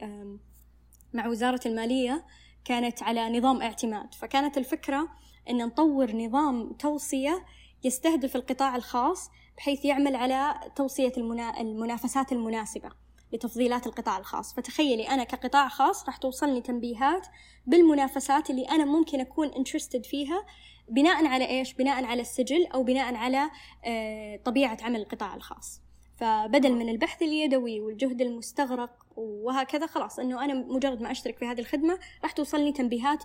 مع 1.13 1.27
وزارة 1.27 1.62
المالية 1.65 2.25
كانت 2.65 3.04
على 3.04 3.38
نظام 3.38 3.62
اعتماد. 3.62 4.13
فكانت 4.13 4.58
الفكرة 4.58 5.10
أن 5.50 5.58
نطور 5.58 6.15
نظام 6.15 6.74
توصية 6.74 7.46
يستهدف 7.86 8.36
القطاع 8.36 8.75
الخاص 8.75 9.32
بحيث 9.58 9.86
يعمل 9.86 10.15
على 10.15 10.56
توصية 10.75 11.13
المنا... 11.18 11.62
المنافسات 11.62 12.32
المناسبة 12.32 12.89
لتفضيلات 13.34 13.88
القطاع 13.88 14.18
الخاص. 14.18 14.54
فتخيلي 14.54 15.10
أنا 15.10 15.24
كقطاع 15.24 15.68
خاص 15.68 16.06
راح 16.06 16.18
توصلني 16.18 16.62
تنبيهات 16.62 17.27
بالمنافسات 17.65 18.50
اللي 18.50 18.63
أنا 18.63 18.86
ممكن 18.86 19.20
أكون 19.20 19.48
interested 19.48 20.06
فيها 20.06 20.46
بناء 20.88 21.25
على 21.25 21.50
إيش؟ 21.50 21.74
بناء 21.74 22.06
على 22.06 22.22
السجل 22.22 22.65
أو 22.65 22.84
بناء 22.84 23.15
على 23.15 23.50
آه، 23.86 24.39
طبيعة 24.46 24.77
عمل 24.82 25.00
القطاع 25.00 25.36
الخاص. 25.36 25.82
فبدل 26.18 26.74
من 26.74 26.89
البحث 26.89 27.22
اليدوي 27.22 27.82
والجهد 27.82 28.22
المستغرق 28.22 29.06
وهكذا 29.15 29.86
خلاص 29.86 30.20
إنه 30.20 30.46
أنا 30.46 30.54
مجرد 30.54 31.01
ما 31.01 31.12
أشترك 31.12 31.38
في 31.38 31.46
هذه 31.46 31.60
الخدمة 31.60 32.00
راح 32.24 32.32
توصلني 32.32 32.72
تنبيهات 32.72 33.24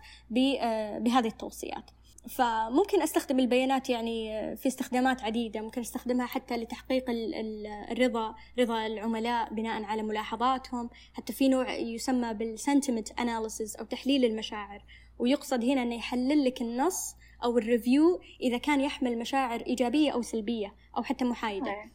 آه، 0.60 0.98
بهذه 0.98 1.26
التوصيات. 1.26 1.90
فممكن 2.28 3.02
أستخدم 3.02 3.40
البيانات 3.40 3.90
يعني 3.90 4.56
في 4.56 4.68
استخدامات 4.68 5.22
عديدة 5.22 5.60
ممكن 5.60 5.80
أستخدمها 5.80 6.26
حتى 6.26 6.56
لتحقيق 6.56 7.04
الرضا 7.90 8.34
رضا 8.58 8.86
العملاء 8.86 9.54
بناء 9.54 9.82
على 9.82 10.02
ملاحظاتهم. 10.02 10.90
حتى 11.12 11.32
في 11.32 11.48
نوع 11.48 11.72
يسمى 11.72 12.34
بال 12.34 12.50
sentiment 12.50 13.20
analysis 13.20 13.76
أو 13.76 13.84
تحليل 13.84 14.24
المشاعر 14.24 14.84
ويقصد 15.18 15.64
هنا 15.64 15.82
إنه 15.82 15.94
يحلل 15.94 16.44
لك 16.44 16.62
النص 16.62 17.16
أو 17.44 17.58
ال 17.58 17.67
review 17.67 18.20
إذا 18.40 18.58
كان 18.58 18.80
يحمل 18.80 19.18
مشاعر 19.18 19.60
إيجابية 19.66 20.10
أو 20.10 20.22
سلبية 20.22 20.74
أو 20.96 21.02
حتى 21.02 21.24
محايدة. 21.24 21.90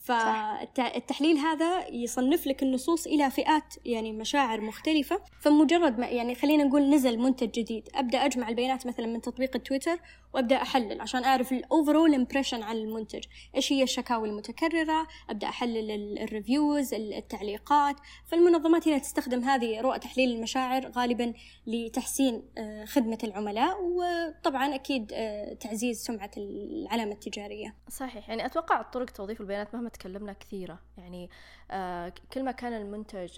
فالتحليل 0.00 1.38
هذا 1.38 1.88
يصنف 1.88 2.46
لك 2.46 2.62
النصوص 2.62 3.06
إلى 3.06 3.30
فئات 3.30 3.74
يعني 3.84 4.12
مشاعر 4.12 4.60
مختلفة. 4.60 5.20
فمجرد 5.40 5.98
ما 5.98 6.06
يعني 6.06 6.34
خلينا 6.34 6.64
نقول 6.64 6.90
نزل 6.90 7.18
منتج 7.18 7.50
جديد 7.50 7.88
أبدأ 7.94 8.18
أجمع 8.24 8.48
البيانات 8.48 8.86
مثلا 8.86 9.06
من 9.06 9.20
تطبيق 9.20 9.56
التويتر 9.56 10.00
وأبدأ 10.34 10.56
أحلل 10.56 11.00
عشان 11.00 11.24
أعرف 11.24 11.52
ال 11.52 11.60
overall 11.60 12.14
impression 12.14 12.62
عن 12.62 12.76
المنتج. 12.76 13.24
إيش 13.56 13.72
هي 13.72 13.82
الشكاوي 13.82 14.28
المتكررة؟ 14.28 15.06
أبدأ 15.30 15.48
أحلل 15.48 16.18
ال 16.18 16.27
reviews 16.27 16.94
التعليقات. 16.94 17.96
فالمنظمات 18.26 18.88
هنا 18.88 18.98
تستخدم 18.98 19.44
هذه 19.44 19.80
رؤى 19.80 19.98
تحليل 19.98 20.30
المشاعر 20.30 20.90
غالبا 20.90 21.32
لتحسين 21.66 22.42
آه، 22.58 22.84
خدمة 22.84 23.18
العملاء 23.24 23.76
وطبعا 23.82 24.74
أكيد 24.74 25.12
آه، 25.14 25.54
تعزيز 25.54 26.02
سمعة 26.02 26.30
العلامة 26.36 27.12
التجارية. 27.12 27.74
صحيح. 27.88 28.28
يعني 28.28 28.46
أتوقع 28.46 28.82
طرق 28.82 29.10
توظيف 29.10 29.40
البيانات 29.40 29.74
مهما 29.74 29.89
تكلمنا 29.90 30.32
كثيرة. 30.32 30.78
يعني 30.98 31.30
آه، 31.70 32.12
كل 32.32 32.44
ما 32.44 32.52
كان 32.52 32.72
المنتج 32.72 33.36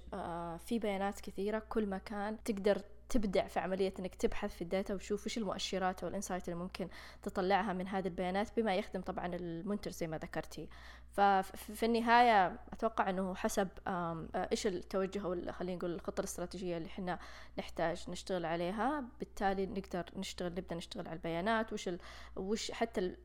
في 0.58 0.78
بيانات 0.78 1.20
كثيرة 1.20 1.62
كل 1.68 1.86
ما 1.86 1.98
كان 1.98 2.42
تقدر 2.44 2.82
تبدع 3.12 3.46
في 3.46 3.60
عملية 3.60 3.94
إنك 3.98 4.14
تبحث 4.14 4.54
في 4.54 4.62
ال 4.62 4.69
data 4.69 4.94
وتشوف 4.94 5.26
وش 5.26 5.38
المؤشرات 5.38 6.02
أو 6.02 6.08
ال 6.08 6.13
insight 6.13 6.48
اللي 6.48 6.58
ممكن 6.58 6.88
تطلعها 7.22 7.72
من 7.72 7.88
هذه 7.88 8.06
البيانات 8.06 8.48
بما 8.56 8.74
يخدم 8.74 9.00
طبعا 9.00 9.26
المنتج 9.26 9.92
زي 9.92 10.06
ما 10.06 10.18
ذكرتي. 10.18 10.68
ففي 11.12 11.86
النهاية 11.86 12.58
أتوقع 12.72 13.10
أنه 13.10 13.34
حسب 13.34 13.68
إيش 14.34 14.66
التوجه 14.66 15.24
أو 15.24 15.52
خلينا 15.52 15.76
نقول 15.78 15.94
الخطة 15.94 16.20
الاستراتيجية 16.20 16.76
اللي 16.76 16.88
إحنا 16.88 17.18
نحتاج 17.58 18.10
نشتغل 18.10 18.44
عليها. 18.44 19.04
بالتالي 19.18 19.66
نقدر 19.66 20.04
نشتغل 20.16 20.52
نبدأ 20.52 20.76
نشتغل 20.76 21.08
على 21.08 21.16
البيانات. 21.16 21.72
وش 21.72 21.88
ال... 21.88 21.98
وش 22.36 22.70
حتى 22.70 23.16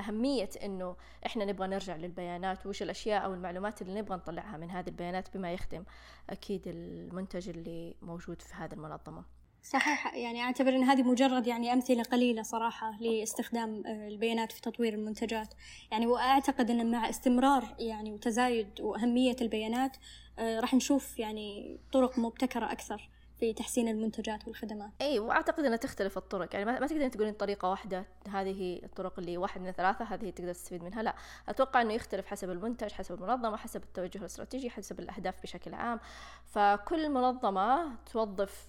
أهمية 0.00 0.50
أنه 0.64 0.96
إحنا 1.26 1.44
نبغى 1.44 1.68
نرجع 1.68 1.96
للبيانات. 1.96 2.66
وش 2.66 2.82
الأشياء 2.82 3.24
أو 3.24 3.34
المعلومات 3.34 3.82
اللي 3.82 4.00
نبغى 4.00 4.16
نطلعها 4.16 4.56
من 4.56 4.70
هذه 4.70 4.88
البيانات 4.88 5.36
بما 5.36 5.52
يخدم 5.52 5.84
أكيد 6.30 6.62
المنتج 6.66 7.48
اللي 7.48 7.94
موجود 8.02 8.42
في 8.42 8.54
هذه 8.54 8.72
المنظمة. 8.72 9.39
صحيح 9.62 10.14
يعني 10.14 10.42
أعتبر 10.42 10.68
أن 10.68 10.82
هذه 10.82 11.02
مجرد 11.02 11.46
يعني 11.46 11.72
أمثلة 11.72 12.02
قليلة 12.02 12.42
صراحة 12.42 12.96
لاستخدام 13.00 13.82
آه، 13.86 14.08
البيانات 14.08 14.52
في 14.52 14.60
تطوير 14.60 14.94
المنتجات. 14.94 15.54
يعني 15.92 16.06
وأعتقد 16.06 16.70
أن 16.70 16.90
مع 16.90 17.08
استمرار 17.08 17.76
يعني 17.78 18.12
وتزايد 18.12 18.80
وأهمية 18.80 19.36
البيانات 19.40 19.96
آه، 20.38 20.60
راح 20.60 20.74
نشوف 20.74 21.18
يعني 21.18 21.78
طرق 21.92 22.18
مبتكرة 22.18 22.72
أكثر. 22.72 23.08
في 23.40 23.52
تحسين 23.52 23.88
المنتجات 23.88 24.48
والخدمات. 24.48 24.90
إي 25.00 25.18
وأعتقد 25.18 25.64
إنها 25.64 25.76
تختلف 25.76 26.18
الطرق. 26.18 26.54
يعني 26.54 26.64
ما 26.64 26.86
تقدرين 26.86 27.10
تقولين 27.10 27.34
طريقة 27.34 27.70
واحدة 27.70 28.06
هذه 28.28 28.80
الطرق 28.84 29.18
اللي 29.18 29.36
واحد 29.36 29.60
من 29.60 29.70
ثلاثة 29.70 30.04
هذه 30.04 30.30
تقدر 30.30 30.52
تستفيد 30.52 30.82
منها. 30.82 31.02
لا 31.02 31.14
أتوقع 31.48 31.82
إنه 31.82 31.92
يختلف 31.92 32.26
حسب 32.26 32.50
المنتج 32.50 32.92
حسب 32.92 33.14
المنظمة 33.14 33.56
حسب 33.56 33.82
التوجه 33.82 34.18
الاستراتيجي 34.18 34.70
حسب 34.70 35.00
الأهداف 35.00 35.42
بشكل 35.42 35.74
عام. 35.74 36.00
فكل 36.44 37.10
منظمة 37.10 37.96
توظف 38.12 38.68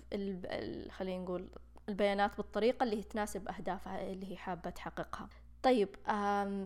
خلينا 0.89 1.23
نقول 1.23 1.49
البيانات 1.89 2.37
بالطريقة 2.37 2.83
اللي 2.83 3.03
تناسب 3.03 3.47
أهدافها 3.47 4.11
اللي 4.11 4.31
هي 4.31 4.37
حابة 4.37 4.69
تحققها. 4.69 5.29
طيب 5.63 5.89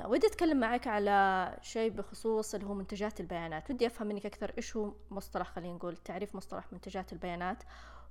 ودي 0.05 0.27
أتكلم 0.27 0.59
معك 0.59 0.87
على 0.87 1.57
شيء 1.61 1.91
بخصوص 1.91 2.55
اللي 2.55 2.67
هو 2.67 2.73
منتجات 2.73 3.19
البيانات. 3.19 3.71
ودي 3.71 3.87
أفهم 3.87 4.07
منك 4.07 4.25
أكثر 4.25 4.53
إيش 4.57 4.77
هو 4.77 4.93
مصطلح 5.11 5.51
خلينا 5.51 5.73
نقول 5.73 5.97
تعريف 5.97 6.35
مصطلح 6.35 6.73
منتجات 6.73 7.13
البيانات 7.13 7.63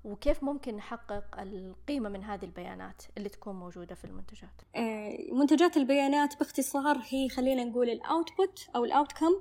وكيف 0.05 0.45
ممكن 0.45 0.77
نحقق 0.77 1.41
القيمة 1.41 2.09
من 2.09 2.25
هذه 2.25 2.45
البيانات 2.45 3.03
اللي 3.17 3.29
تكون 3.29 3.57
موجودة 3.57 3.95
في 3.95 4.05
المنتجات؟ 4.05 4.63
آه، 4.77 5.17
منتجات 5.33 5.77
البيانات 5.77 6.39
باختصار 6.39 7.03
هي 7.09 7.29
خلينا 7.29 7.65
نقول 7.65 7.91
الأوتبوت 7.91 8.69
أو 8.77 8.85
الأوتكم 8.85 9.33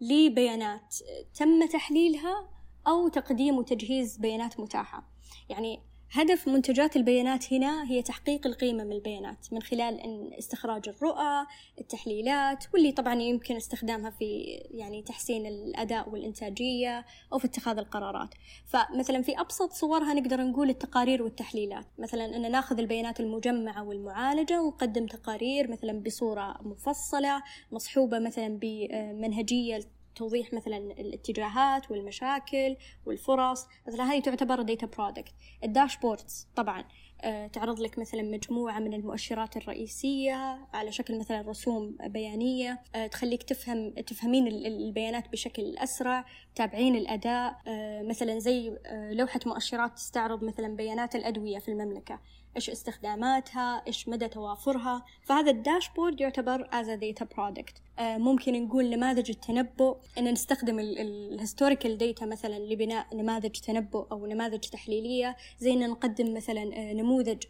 لبيانات 0.00 0.94
تم 1.34 1.66
تحليلها 1.66 2.48
أو 2.86 3.08
تقديم 3.08 3.58
وتجهيز 3.58 4.16
بيانات 4.16 4.60
متاحة. 4.60 5.02
يعني 5.48 5.82
هدف 6.12 6.48
منتجات 6.48 6.96
البيانات 6.96 7.52
هنا 7.52 7.90
هي 7.90 8.02
تحقيق 8.02 8.46
القيمة 8.46 8.84
من 8.84 8.92
البيانات 8.92 9.46
من 9.52 9.62
خلال 9.62 10.00
إن 10.00 10.30
استخراج 10.38 10.88
الرؤى، 10.88 11.46
التحليلات، 11.80 12.64
واللي 12.74 12.92
طبعا 12.92 13.14
يمكن 13.14 13.56
استخدامها 13.56 14.10
في 14.10 14.44
يعني 14.70 15.02
تحسين 15.02 15.46
الأداء 15.46 16.08
والإنتاجية 16.08 17.04
أو 17.32 17.38
في 17.38 17.44
اتخاذ 17.44 17.78
القرارات. 17.78 18.28
فمثلا 18.66 19.22
في 19.22 19.40
أبسط 19.40 19.72
صورها 19.72 20.14
نقدر 20.14 20.40
نقول 20.40 20.70
التقارير 20.70 21.22
والتحليلات، 21.22 21.86
مثلا 21.98 22.36
أن 22.36 22.52
ناخذ 22.52 22.78
البيانات 22.78 23.20
المجمعة 23.20 23.84
والمعالجة 23.84 24.62
ونقدم 24.62 25.06
تقارير 25.06 25.70
مثلا 25.70 26.02
بصورة 26.02 26.56
مفصلة 26.62 27.42
مصحوبة 27.72 28.18
مثلا 28.18 28.58
بمنهجية 28.62 29.80
توضيح 30.18 30.52
مثلا 30.52 30.76
الاتجاهات 30.76 31.90
والمشاكل 31.90 32.76
والفرص. 33.06 33.66
مثلا 33.88 34.04
هذه 34.04 34.20
تعتبر 34.20 34.62
data 34.62 34.86
product 34.86 35.34
ال 35.64 35.72
dashboards 35.72 36.48
طبعا 36.56 36.84
آه، 37.20 37.46
تعرض 37.46 37.80
لك 37.80 37.98
مثلا 37.98 38.22
مجموعة 38.22 38.78
من 38.78 38.94
المؤشرات 38.94 39.56
الرئيسية 39.56 40.68
على 40.74 40.92
شكل 40.92 41.18
مثلا 41.18 41.40
رسوم 41.40 41.96
بيانية 42.06 42.82
آه، 42.94 43.06
تخليك 43.06 43.42
تفهم 43.42 43.90
تفهمين 43.90 44.46
البيانات 44.46 45.28
بشكل 45.28 45.76
أسرع 45.78 46.24
تابعين 46.54 46.96
الأداء 46.96 47.56
آه، 47.66 48.02
مثلا 48.02 48.38
زي 48.38 48.78
لوحة 49.12 49.40
مؤشرات 49.46 49.94
تستعرض 49.94 50.44
مثلا 50.44 50.76
بيانات 50.76 51.16
الأدوية 51.16 51.58
في 51.58 51.68
المملكة. 51.68 52.20
إيش 52.56 52.70
استخداماتها 52.70 53.82
إيش 53.86 54.08
مدى 54.08 54.28
توافرها. 54.28 55.04
فهذا 55.22 55.50
ال 55.50 55.57
dashboard 55.57 56.20
يعتبر 56.20 56.64
as 56.64 56.86
a 56.86 57.00
data 57.00 57.24
product. 57.24 57.74
آه 57.98 58.18
ممكن 58.18 58.64
نقول 58.64 58.90
نماذج 58.90 59.30
التنبؤ. 59.30 59.96
أن 60.18 60.32
نستخدم 60.32 60.78
ال 60.78 60.89
historical 60.89 61.98
data 61.98 62.26
مثلا 62.26 62.58
لبناء 62.58 63.06
نماذج 63.16 63.50
تنبؤ 63.50 64.06
أو 64.12 64.26
نماذج 64.26 64.60
تحليلية. 64.60 65.36
زي 65.60 65.72
أن 65.72 65.90
نقدم 65.90 66.34
مثلا 66.34 66.62
آه 66.62 66.92
نموذج 66.92 67.42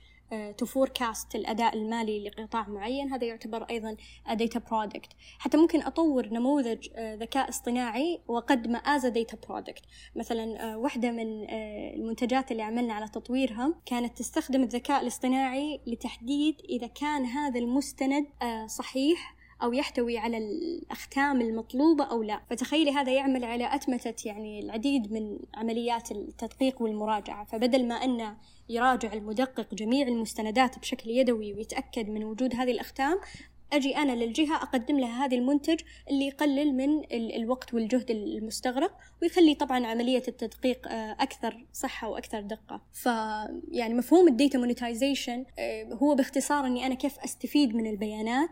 to 0.59 0.67
forecast 0.67 1.35
الأداء 1.35 1.77
المالي 1.77 2.29
لقطاع 2.29 2.69
معين. 2.69 3.13
هذا 3.13 3.27
يعتبر 3.27 3.63
أيضا 3.63 3.97
data 4.35 4.59
product 4.71 5.13
حتى 5.39 5.57
ممكن 5.57 5.83
أطور 5.83 6.27
نموذج 6.27 6.89
آه، 6.97 7.15
ذكاء 7.15 7.49
اصطناعي 7.49 8.21
وأقدمه 8.29 8.79
a 8.79 9.11
data 9.11 9.37
product. 9.47 9.83
مثلا 10.17 10.73
آه، 10.73 10.79
واحدة 10.79 11.11
من 11.11 11.45
آه، 11.45 11.95
المنتجات 11.95 12.53
اللي 12.53 12.63
عملنا 12.63 12.95
على 12.95 13.09
تطويرها 13.09 13.75
كانت 13.87 14.19
تستخدم 14.19 14.63
الذكاء 14.63 15.03
الاصطناعي 15.03 15.81
لتحديد 15.87 16.61
إذا 16.69 16.87
كان 16.87 17.25
هذا 17.25 17.59
المستند 17.59 18.27
صحيح 18.67 19.38
أو 19.63 19.73
يحتوي 19.73 20.19
على 20.19 20.39
الأختام 20.39 21.41
المطلوبة 21.41 22.05
أو 22.05 22.23
لا. 22.23 22.41
فتخيلي 22.51 22.91
هذا 22.91 23.13
يعمل 23.13 23.45
على 23.45 23.75
أتمتة 23.75 24.29
يعني 24.29 24.61
العديد 24.61 25.13
من 25.13 25.39
عمليات 25.55 26.13
التدقيق 26.13 26.83
والمراجعة. 26.83 27.45
فبدل 27.45 27.89
ما 27.89 27.95
أنه 27.95 28.37
يراجع 28.69 29.13
المدقق 29.13 29.75
جميع 29.75 30.09
المستندات 30.09 30.79
بشكل 30.79 31.11
يدوي 31.11 31.55
ويتأكد 31.55 32.09
من 32.09 32.25
وجود 32.25 32.55
هذه 32.55 32.71
الأختام 32.71 33.21
أجي 33.73 33.97
أنا 33.97 34.13
للجهة 34.13 34.57
أقدم 34.57 34.99
لها 34.99 35.25
هذا 35.25 35.37
المنتج 35.37 35.81
اللي 36.11 36.27
يقلل 36.27 36.75
من 36.75 37.03
الوقت 37.13 37.75
والجهد 37.75 38.11
المستغرق 38.11 38.93
ويخلي 39.23 39.55
طبعا 39.55 39.87
عملية 39.87 40.23
التدقيق 40.29 40.89
آه، 40.89 41.17
أكثر 41.21 41.67
صحة 41.73 42.09
وأكثر 42.09 42.41
دقة. 42.41 42.81
فيعني 42.93 43.95
مفهوم 43.95 44.29
ال 44.29 44.35
data 44.35 44.59
monetization 44.59 45.45
آه، 45.59 45.85
هو 45.85 46.15
باختصار 46.15 46.67
أني 46.67 46.87
أنا 46.87 46.95
كيف 46.95 47.19
أستفيد 47.19 47.75
من 47.75 47.87
البيانات 47.87 48.51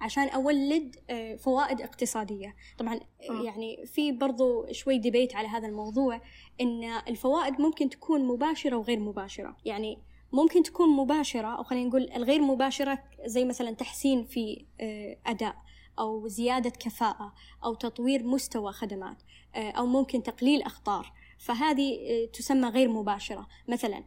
عشان 0.00 0.28
أولد 0.28 0.96
آه، 1.10 1.36
فوائد 1.36 1.80
اقتصادية. 1.80 2.56
طبعا 2.78 3.00
يعني 3.44 3.86
في 3.86 4.12
برضو 4.12 4.66
شوي 4.72 4.98
debate 4.98 5.36
على 5.36 5.48
هذا 5.48 5.68
الموضوع 5.68 6.20
إن 6.60 6.84
الفوائد 6.84 7.60
ممكن 7.60 7.90
تكون 7.90 8.24
مباشرة 8.24 8.76
وغير 8.76 9.00
مباشرة. 9.00 9.56
يعني 9.64 9.98
ممكن 10.32 10.62
تكون 10.62 10.88
مباشرة 10.96 11.58
أو 11.58 11.62
خلينا 11.62 11.88
نقول 11.88 12.10
الغير 12.16 12.42
مباشرة 12.42 12.98
زي 13.24 13.44
مثلا 13.44 13.70
تحسين 13.70 14.24
في 14.24 14.64
آه، 14.80 15.16
أداء 15.26 15.56
أو 15.98 16.28
زيادة 16.28 16.70
كفاءة 16.70 17.34
أو 17.64 17.74
تطوير 17.74 18.22
مستوى 18.24 18.72
خدمات 18.72 19.22
آه، 19.54 19.70
أو 19.70 19.86
ممكن 19.86 20.22
تقليل 20.22 20.62
أخطار. 20.62 21.12
فهذه 21.38 21.98
تسمى 22.32 22.68
غير 22.68 22.88
مباشرة. 22.88 23.48
مثلا 23.68 24.04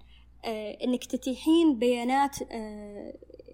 إنك 0.83 1.05
تتيحين 1.05 1.79
بيانات 1.79 2.37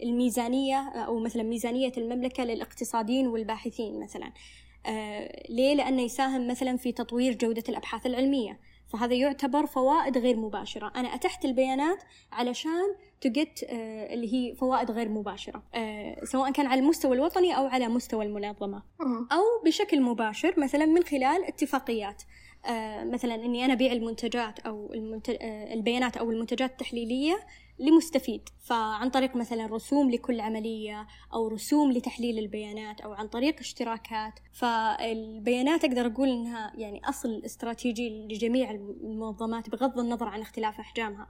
الميزانية 0.04 0.90
أو 0.90 1.20
مثلا 1.20 1.44
ميزانية 1.44 1.92
المملكة 1.98 2.44
للاقتصاديين 2.44 3.28
والباحثين 3.28 4.00
مثلا. 4.00 4.32
آه 4.86 5.44
ليه؟ 5.50 5.76
لأنه 5.76 6.02
يساهم 6.02 6.48
مثلا 6.48 6.78
في 6.78 6.92
تطوير 6.92 7.34
جودة 7.34 7.64
الأبحاث 7.70 8.06
العلمية. 8.06 8.60
فهذا 8.88 9.14
يعتبر 9.14 9.66
فوائد 9.66 10.18
غير 10.18 10.38
مباشرة. 10.38 10.92
أنا 10.96 11.16
أتحت 11.16 11.46
البيانات 11.46 12.04
علشان 12.32 12.96
تجت 13.22 13.64
آه 13.70 14.14
اللي 14.14 14.34
هي 14.34 14.56
فوائد 14.56 14.92
غير 14.92 15.10
مباشرة. 15.10 15.64
آه 15.76 16.26
سواء 16.26 16.52
كان 16.52 16.68
على 16.68 16.82
المستوى 16.82 17.16
الوطني 17.16 17.58
أو 17.58 17.66
على 17.66 17.88
مستوى 17.88 18.26
المنظمة. 18.26 18.84
أو 19.32 19.44
بشكل 19.66 20.02
مباشر 20.02 20.60
مثلا 20.60 20.86
من 20.86 21.04
خلال 21.04 21.46
اتفاقيات. 21.46 22.24
مثلا 23.04 23.36
إني 23.36 23.66
أنا 23.66 23.74
أبيع 23.74 23.92
المنتجات 23.92 24.60
أو 24.60 24.94
المنتج 24.94 25.36
البيانات 25.42 26.18
أو 26.18 26.32
المنتجات 26.32 26.72
التحليلية 26.72 27.40
لمستفيد. 27.80 28.50
فعن 28.60 29.10
طريق 29.10 29.36
مثلا 29.36 29.66
رسوم 29.66 30.12
لكل 30.12 30.40
عملية 30.40 31.08
أو 31.34 31.48
رسوم 31.48 31.92
لتحليل 31.92 32.40
البيانات 32.40 33.02
أو 33.02 33.14
عن 33.14 33.28
طريق 33.28 33.60
اشتراكات. 33.60 34.34
فالبيانات 34.54 35.86
أقدر 35.86 36.06
أقول 36.06 36.30
إنها 36.30 36.74
يعني 36.78 37.02
أصل 37.06 37.42
استراتيجي 37.46 38.10
لجميع 38.10 38.72
المنظمات 38.72 39.70
بغض 39.70 40.00
النظر 40.00 40.28
عن 40.28 40.42
اختلاف 40.42 40.80
أحجامها. 40.80 41.28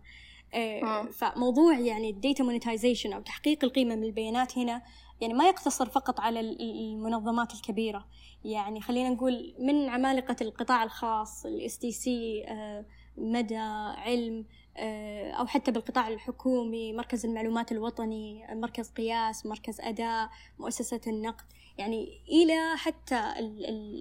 آه، 0.53 1.03
فموضوع 1.03 1.79
يعني 1.79 2.09
ال 2.09 2.16
data 2.16 2.43
monetization 2.43 3.13
أو 3.13 3.21
تحقيق 3.21 3.63
القيمة 3.63 3.95
من 3.95 4.03
البيانات 4.03 4.57
هنا 4.57 4.81
يعني 5.21 5.33
ما 5.33 5.47
يقتصر 5.47 5.89
فقط 5.89 6.19
على 6.19 6.39
المنظمات 6.39 7.53
الكبيرة. 7.53 8.05
يعني 8.45 8.81
خلينا 8.81 9.09
نقول 9.09 9.55
من 9.59 9.89
عمالقة 9.89 10.35
القطاع 10.41 10.83
الخاص 10.83 11.45
ال 11.45 11.79
STC 11.79 12.45
مدى 13.17 13.57
علم 13.97 14.39
آه، 14.39 14.66
أو 15.39 15.45
حتى 15.47 15.71
بالقطاع 15.71 16.07
الحكومي 16.07 16.93
مركز 16.93 17.25
المعلومات 17.25 17.71
الوطني 17.71 18.47
مركز 18.51 18.89
قياس 18.89 19.45
مركز 19.45 19.81
أداء 19.81 20.29
مؤسسة 20.59 21.01
النقد. 21.07 21.45
يعني 21.77 22.07
إلى 22.29 22.77
حتى 22.77 23.21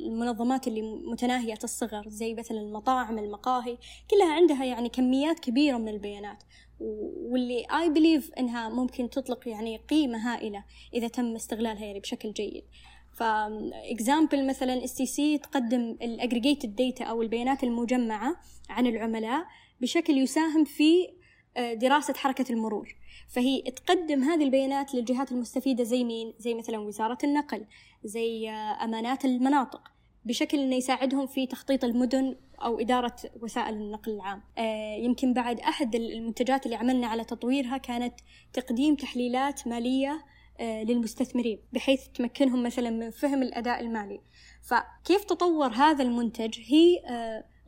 المنظمات 0.06 0.68
اللي 0.68 0.82
متناهية 0.82 1.58
الصغر 1.64 2.08
زي 2.08 2.34
مثلا 2.34 2.60
المطاعم 2.60 3.18
المقاهي 3.18 3.78
كلها 4.10 4.34
عندها 4.34 4.64
يعني 4.64 4.88
كميات 4.88 5.40
كبيرة 5.40 5.76
من 5.76 5.88
البيانات. 5.88 6.42
واللي 6.80 7.64
I 7.64 7.96
believe 7.96 8.38
إنها 8.38 8.68
ممكن 8.68 9.10
تطلق 9.10 9.48
يعني 9.48 9.76
قيمة 9.76 10.18
هائلة 10.18 10.64
إذا 10.94 11.08
تم 11.08 11.34
استغلالها 11.34 11.84
يعني 11.84 12.00
بشكل 12.00 12.32
جيد. 12.32 12.64
ف 13.12 13.29
example 13.29 14.46
مثلا 14.46 14.84
STC 14.84 15.38
تقدم 15.38 15.96
ال 16.02 16.09
aggregated 16.09 16.76
data 16.76 17.04
أو 17.04 17.22
البيانات 17.22 17.64
المجمعة 17.64 18.36
عن 18.68 18.86
العملاء. 18.86 19.46
بشكل 19.80 20.18
يساهم 20.18 20.64
في 20.64 21.08
آه، 21.56 21.74
دراسة 21.74 22.14
حركة 22.14 22.52
المرور 22.52 22.96
فهي 23.28 23.62
تقدم 23.62 24.22
هذه 24.22 24.44
البيانات 24.44 24.94
للجهات 24.94 25.32
المستفيدة 25.32 25.84
زي 25.84 26.04
مين؟ 26.04 26.34
زي 26.38 26.54
مثلا 26.54 26.78
وزارة 26.78 27.18
النقل 27.24 27.66
زي 28.04 28.50
آه، 28.50 28.84
أمانات 28.84 29.24
المناطق 29.24 29.92
بشكل 30.24 30.58
إنه 30.58 30.76
يساعدهم 30.76 31.26
في 31.26 31.46
تخطيط 31.46 31.84
المدن 31.84 32.36
أو 32.64 32.80
إدارة 32.80 33.16
وسائل 33.42 33.74
النقل 33.74 34.12
العام. 34.12 34.42
آه، 34.58 34.96
يمكن 34.96 35.32
بعد 35.32 35.60
أحد 35.60 35.94
المنتجات 35.94 36.66
اللي 36.66 36.76
عملنا 36.76 37.06
على 37.06 37.24
تطويرها 37.24 37.76
كانت 37.76 38.14
تقديم 38.52 38.94
تحليلات 38.94 39.68
مالية 39.68 40.24
آه، 40.60 40.82
للمستثمرين 40.82 41.58
بحيث 41.72 42.08
تمكنهم 42.08 42.62
مثلا 42.62 42.90
من 42.90 43.10
فهم 43.10 43.42
الأداء 43.42 43.80
المالي. 43.80 44.20
فكيف 44.62 45.24
تطور 45.24 45.68
هذا 45.68 46.02
المنتج 46.02 46.58
هي 46.60 47.02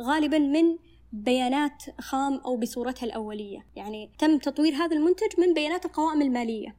غالبا 0.02 0.38
من 0.38 0.78
بيانات 1.12 1.82
خام 2.00 2.34
أو 2.34 2.56
بصورتها 2.56 3.06
الأولية، 3.06 3.66
يعني 3.76 4.10
تم 4.18 4.38
تطوير 4.38 4.74
هذا 4.74 4.96
المنتج 4.96 5.40
من 5.40 5.54
بيانات 5.54 5.84
القوائم 5.84 6.22
المالية. 6.22 6.76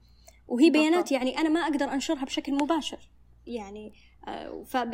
وهي 0.47 0.69
بيانات 0.69 1.11
يعني 1.11 1.37
أنا 1.37 1.49
ما 1.49 1.59
أقدر 1.59 1.93
أنشرها 1.93 2.25
بشكل 2.25 2.53
مباشر. 2.53 3.09
يعني 3.47 3.93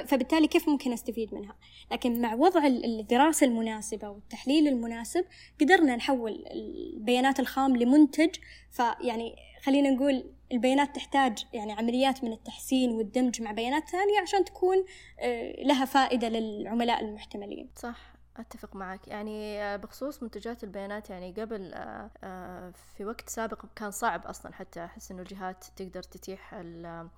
فبالتالي 0.05 0.47
كيف 0.47 0.69
ممكن 0.69 0.93
أستفيد 0.93 1.33
منها؟ 1.33 1.55
لكن 1.91 2.21
مع 2.21 2.33
وضع 2.33 2.67
الدراسة 2.67 3.47
المناسبة 3.47 4.09
والتحليل 4.09 4.67
المناسب 4.67 5.25
قدرنا 5.61 5.95
نحول 5.95 6.45
البيانات 6.51 7.39
الخام 7.39 7.77
لمنتج. 7.77 8.29
فيعني 8.71 9.35
خلينا 9.63 9.89
نقول 9.89 10.23
البيانات 10.51 10.95
تحتاج 10.95 11.45
يعني 11.53 11.73
عمليات 11.73 12.23
من 12.23 12.33
التحسين 12.33 12.91
والدمج 12.91 13.41
مع 13.41 13.51
بيانات 13.51 13.89
ثانية 13.89 14.19
عشان 14.21 14.45
تكون 14.45 14.85
آه، 15.19 15.63
لها 15.63 15.85
فائدة 15.85 16.29
للعملاء 16.29 17.01
المحتملين. 17.01 17.69
صح. 17.75 18.14
أتفق 18.37 18.75
معك. 18.75 19.07
يعني 19.07 19.61
آه، 19.63 19.75
بخصوص 19.75 20.23
منتجات 20.23 20.63
البيانات 20.63 21.09
يعني 21.09 21.31
قبل 21.33 21.71
آه، 21.73 22.71
في 22.95 23.05
وقت 23.05 23.29
سابق 23.29 23.65
كان 23.75 23.91
صعب 23.91 24.25
أصلا 24.25 24.53
حتى 24.53 24.85
أحس 24.85 25.11
إنه 25.11 25.21
الجهات 25.21 25.65
تقدر 25.75 26.03
تتيح 26.03 26.53
آه، 26.53 27.09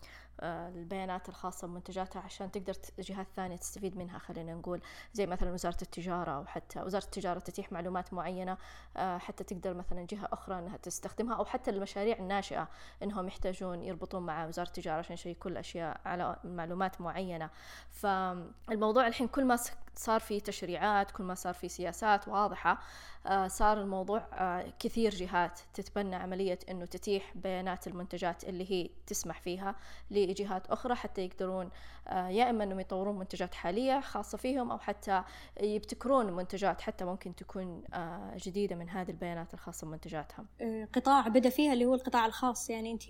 البيانات 0.43 1.30
الخاصة 1.30 1.67
بمنتجاتها 1.67 2.21
عشان 2.21 2.52
تقدر 2.52 2.73
جهات 3.00 3.28
ثانية 3.36 3.56
تستفيد 3.56 3.97
منها 3.97 4.19
خلينا 4.19 4.54
نقول. 4.54 4.82
زي 5.13 5.26
مثلا 5.26 5.52
وزارة 5.54 5.78
التجارة 5.82 6.32
أو 6.32 6.45
حتى 6.45 6.82
وزارة 6.82 7.04
التجارة 7.04 7.39
تتيح 7.39 7.71
معلومات 7.71 8.13
معينة 8.13 8.58
آه، 8.97 9.17
حتى 9.17 9.43
تقدر 9.43 9.73
مثلا 9.73 10.06
جهة 10.10 10.30
أخرى 10.34 10.60
أنها 10.60 10.78
تستخدمها 10.78 11.36
أو 11.36 11.45
حتى 11.45 11.71
المشاريع 11.71 12.17
الناشئة 12.17 12.67
أنهم 13.04 13.28
يحتاجون 13.28 13.84
يربطون 13.84 14.26
مع 14.26 14.45
وزارة 14.47 14.67
التجارة 14.67 15.00
عشان 15.00 15.13
يشيكون 15.13 15.52
الأشياء 15.52 16.02
على 16.06 16.36
معلومات 16.43 17.02
معينة. 17.02 17.50
فالموضوع 17.91 19.08
الحين 19.08 19.28
كل 19.28 19.45
ما 19.45 19.58
صار 19.95 20.19
في 20.19 20.39
تشريعات 20.39 21.12
كل 21.12 21.23
ما 21.23 21.36
صار 21.36 21.54
في 21.54 21.69
سياسات 21.69 22.28
واضحة 22.28 22.71
آه، 22.71 22.80
صار 23.47 23.81
الموضوع 23.81 24.27
آه، 24.33 24.73
كثير 24.79 25.11
جهات 25.11 25.59
تتبنى 25.73 26.15
عملية 26.15 26.59
أنه 26.71 26.85
تتيح 26.85 27.33
بيانات 27.35 27.87
المنتجات 27.87 28.43
اللي 28.43 28.71
هي 28.71 28.89
تسمح 29.07 29.41
فيها 29.41 29.75
لجهات 30.11 30.67
أخرى 30.67 30.95
حتى 30.95 31.21
يقدرون 31.25 31.69
آه، 32.07 32.27
يا 32.27 32.49
إما 32.49 32.63
أنهم 32.63 32.79
يطورون 32.79 33.19
منتجات 33.19 33.53
حالية 33.53 33.99
خاصة 33.99 34.37
فيهم 34.37 34.71
أو 34.71 34.79
حتى 34.79 35.23
يبتكرون 35.61 36.33
منتجات 36.33 36.81
حتى 36.81 37.05
ممكن 37.05 37.35
تكون 37.35 37.83
جديدة 38.35 38.75
من 38.75 38.89
هذه 38.89 39.09
البيانات 39.09 39.53
الخاصة 39.53 39.87
بمنتجاتهم. 39.87 40.47
قطاع 40.93 41.27
بدأ 41.27 41.49
فيها 41.49 41.73
اللي 41.73 41.85
هو 41.85 41.93
القطاع 41.93 42.25
الخاص 42.25 42.69
يعني 42.69 42.91
أنت 42.91 43.03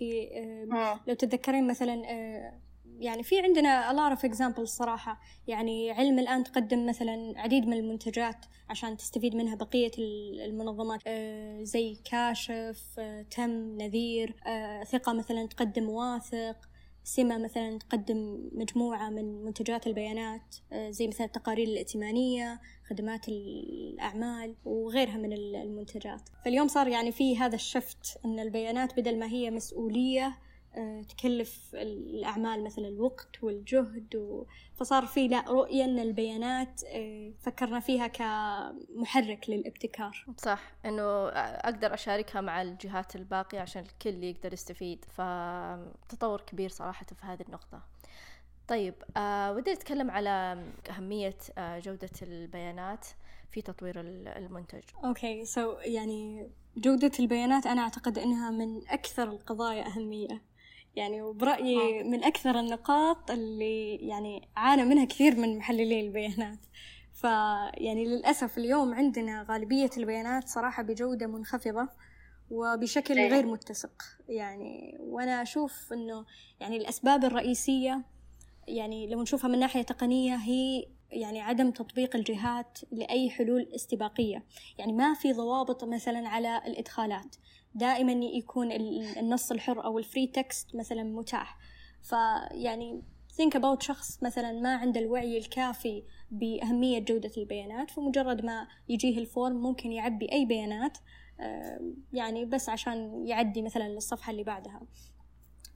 لو 1.08 1.14
تتذكرين 1.14 1.66
مثلا 1.66 2.02
يعني 2.98 3.22
في 3.22 3.40
عندنا 3.40 3.90
a 3.90 3.94
lot 3.94 4.18
of 4.18 4.30
examples 4.30 4.64
صراحة. 4.64 5.20
يعني 5.46 5.90
علم 5.90 6.18
الآن 6.18 6.44
تقدم 6.44 6.86
مثلا 6.86 7.32
عديد 7.36 7.66
من 7.66 7.72
المنتجات 7.72 8.46
عشان 8.70 8.96
تستفيد 8.96 9.34
منها 9.34 9.54
بقية 9.54 9.90
المنظمات. 10.46 11.00
آه، 11.06 11.62
زي 11.62 11.98
كاشف 12.04 12.82
آه، 12.98 13.22
تم 13.22 13.50
نذير 13.78 14.36
آه، 14.46 14.84
ثقة 14.84 15.12
مثلا 15.12 15.46
تقدم 15.46 15.88
واثق 15.88 16.56
سمة 17.04 17.38
مثلا 17.38 17.78
تقدم 17.78 18.50
مجموعة 18.52 19.10
من 19.10 19.44
منتجات 19.44 19.86
البيانات 19.86 20.56
زي 20.74 21.08
مثلا 21.08 21.26
التقارير 21.26 21.68
الائتمانية 21.68 22.60
خدمات 22.90 23.28
الأعمال 23.28 24.54
وغيرها 24.64 25.16
من 25.16 25.32
المنتجات. 25.32 26.28
فاليوم 26.44 26.68
صار 26.68 26.88
يعني 26.88 27.12
في 27.12 27.38
هذا 27.38 27.54
الشفت 27.54 28.20
أن 28.24 28.38
البيانات 28.38 29.00
بدل 29.00 29.18
ما 29.18 29.26
هي 29.26 29.50
مسؤولية 29.50 30.38
تكلف 31.08 31.74
الأعمال 31.74 32.64
مثلا 32.64 32.88
الوقت 32.88 33.42
والجهد 33.42 34.16
و... 34.16 34.46
فصار 34.74 35.06
في 35.06 35.28
لا 35.28 35.44
رؤية 35.48 35.84
أن 35.84 35.98
البيانات 35.98 36.84
آه، 36.84 37.32
فكرنا 37.40 37.80
فيها 37.80 38.06
كمحرك 38.06 39.50
للابتكار. 39.50 40.26
صح 40.36 40.72
أنه 40.84 41.28
أقدر 41.28 41.94
أشاركها 41.94 42.40
مع 42.40 42.62
الجهات 42.62 43.16
الباقية 43.16 43.60
عشان 43.60 43.82
الكل 43.82 44.24
يقدر 44.24 44.52
يستفيد 44.52 45.04
فتطور 45.04 46.40
كبير 46.40 46.70
صراحة 46.70 47.06
في 47.06 47.26
هذه 47.26 47.42
النقطة. 47.42 47.82
طيب 48.68 48.94
آه 49.16 49.52
ودي 49.52 49.72
أتكلم 49.72 50.10
على 50.10 50.64
أهمية 50.90 51.38
آه 51.58 51.78
جودة 51.78 52.10
البيانات 52.22 53.06
في 53.50 53.62
تطوير 53.62 54.00
المنتج. 54.00 54.82
okay, 55.04 55.74
so 55.74 55.86
يعني 55.86 56.50
جودة 56.76 57.12
البيانات 57.20 57.66
أنا 57.66 57.82
أعتقد 57.82 58.18
أنها 58.18 58.50
من 58.50 58.88
أكثر 58.88 59.22
القضايا 59.22 59.86
أهمية. 59.86 60.47
يعني 60.98 61.22
وبرأيي 61.22 62.02
من 62.02 62.24
أكثر 62.24 62.60
النقاط 62.60 63.30
اللي 63.30 63.96
يعني 63.96 64.48
عانى 64.56 64.84
منها 64.84 65.04
كثير 65.04 65.36
من 65.36 65.58
محللي 65.58 66.00
البيانات. 66.00 66.58
فيعني 67.12 68.04
للأسف 68.04 68.58
اليوم 68.58 68.94
عندنا 68.94 69.46
غالبية 69.48 69.90
البيانات 69.96 70.48
صراحة 70.48 70.82
بجودة 70.82 71.26
منخفضة 71.26 71.88
وبشكل. 72.50 73.14
غير 73.14 73.46
متسق. 73.46 74.02
يعني 74.28 74.96
وأنا 75.00 75.42
أشوف 75.42 75.92
أنه 75.92 76.24
يعني 76.60 76.76
الأسباب 76.76 77.24
الرئيسية 77.24 78.02
يعني 78.68 79.06
لو 79.06 79.22
نشوفها 79.22 79.50
من 79.50 79.58
ناحية 79.58 79.82
تقنية 79.82 80.34
هي 80.36 80.86
يعني 81.10 81.40
عدم 81.40 81.70
تطبيق 81.70 82.16
الجهات 82.16 82.78
لأي 82.92 83.30
حلول 83.30 83.68
استباقية. 83.74 84.44
يعني 84.78 84.92
ما 84.92 85.14
في 85.14 85.32
ضوابط 85.32 85.84
مثلا 85.84 86.28
على 86.28 86.62
الإدخالات. 86.66 87.36
دائما 87.74 88.12
يكون 88.12 88.72
النص 88.72 89.52
الحر 89.52 89.84
أو 89.84 89.98
ال 89.98 90.04
free 90.04 90.26
text 90.26 90.76
مثلا 90.76 91.02
متاح. 91.02 91.58
فيعني 92.02 93.02
think 93.32 93.58
about 93.60 93.80
شخص 93.80 94.22
مثلا 94.22 94.52
ما 94.52 94.76
عنده 94.76 95.00
الوعي 95.00 95.38
الكافي 95.38 96.02
بأهمية 96.30 96.98
جودة 96.98 97.30
البيانات 97.36 97.90
فمجرد 97.90 98.44
ما 98.44 98.68
يجيه 98.88 99.18
ال 99.18 99.26
form 99.26 99.56
ممكن 99.56 99.92
يعبي 99.92 100.32
أي 100.32 100.44
بيانات 100.44 100.98
يعني 102.12 102.44
بس 102.44 102.68
عشان 102.68 103.26
يعدي 103.26 103.62
مثلا 103.62 103.88
للصفحة 103.88 104.30
اللي 104.30 104.42
بعدها. 104.42 104.80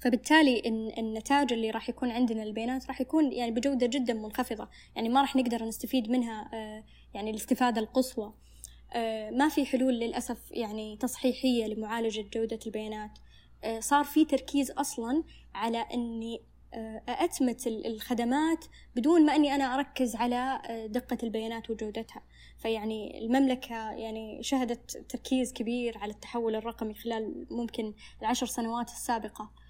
فبالتالي 0.03 0.62
النتاج 0.99 1.53
اللي 1.53 1.71
راح 1.71 1.88
يكون 1.88 2.11
عندنا 2.11 2.43
البيانات 2.43 2.87
راح 2.87 3.01
يكون 3.01 3.33
يعني 3.33 3.51
بجودة 3.51 3.87
جدا 3.87 4.15
منخفضة. 4.15 4.69
يعني 4.97 5.09
ما 5.09 5.21
راح 5.21 5.37
نقدر 5.37 5.65
نستفيد 5.65 6.11
منها 6.11 6.51
آه، 6.55 6.85
يعني 7.15 7.31
الاستفادة 7.31 7.81
القصوى. 7.81 8.33
آه، 8.93 9.31
ما 9.31 9.49
في 9.49 9.67
حلول 9.67 9.95
للأسف 9.95 10.38
يعني 10.51 10.97
تصحيحية 10.97 11.67
لمعالجة 11.67 12.25
جودة 12.35 12.59
البيانات. 12.67 13.11
آه، 13.65 13.81
صار 13.81 14.05
في 14.05 14.25
تركيز 14.25 14.71
أصلا 14.71 15.25
على 15.55 15.79
أني 15.79 16.41
أتمت 17.09 17.67
الخدمات 17.67 18.65
بدون 18.97 19.27
ما 19.27 19.37
أني 19.37 19.55
أنا 19.55 19.75
أركز 19.75 20.17
على 20.17 20.62
دقة 20.91 21.19
البيانات 21.23 21.71
وجودتها. 21.71 22.23
فيعني 22.59 23.19
المملكة 23.19 23.91
يعني 23.91 24.43
شهدت 24.43 24.97
تركيز 25.09 25.53
كبير 25.53 25.99
على 25.99 26.12
التحول 26.12 26.55
الرقمي 26.55 26.95
خلال 26.95 27.47
ممكن 27.51 27.95
العشر 28.23 28.47
سنوات 28.47 28.88
السابقة. 28.88 29.62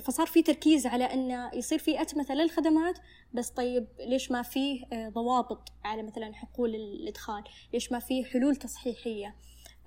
فصار 0.00 0.26
في 0.26 0.42
تركيز 0.42 0.86
على 0.86 1.04
انه 1.04 1.50
يصير 1.54 1.78
في 1.78 2.02
اتمته 2.02 2.34
للخدمات 2.34 2.98
بس 3.34 3.48
طيب 3.48 3.86
ليش 3.98 4.30
ما 4.30 4.42
فيه 4.42 4.84
آه، 4.92 5.08
ضوابط 5.08 5.68
على 5.84 6.02
مثلا 6.02 6.34
حقول 6.34 6.74
الإدخال؟ 6.74 7.44
ليش 7.72 7.92
ما 7.92 7.98
فيه 7.98 8.24
حلول 8.24 8.56
تصحيحية؟ 8.56 9.36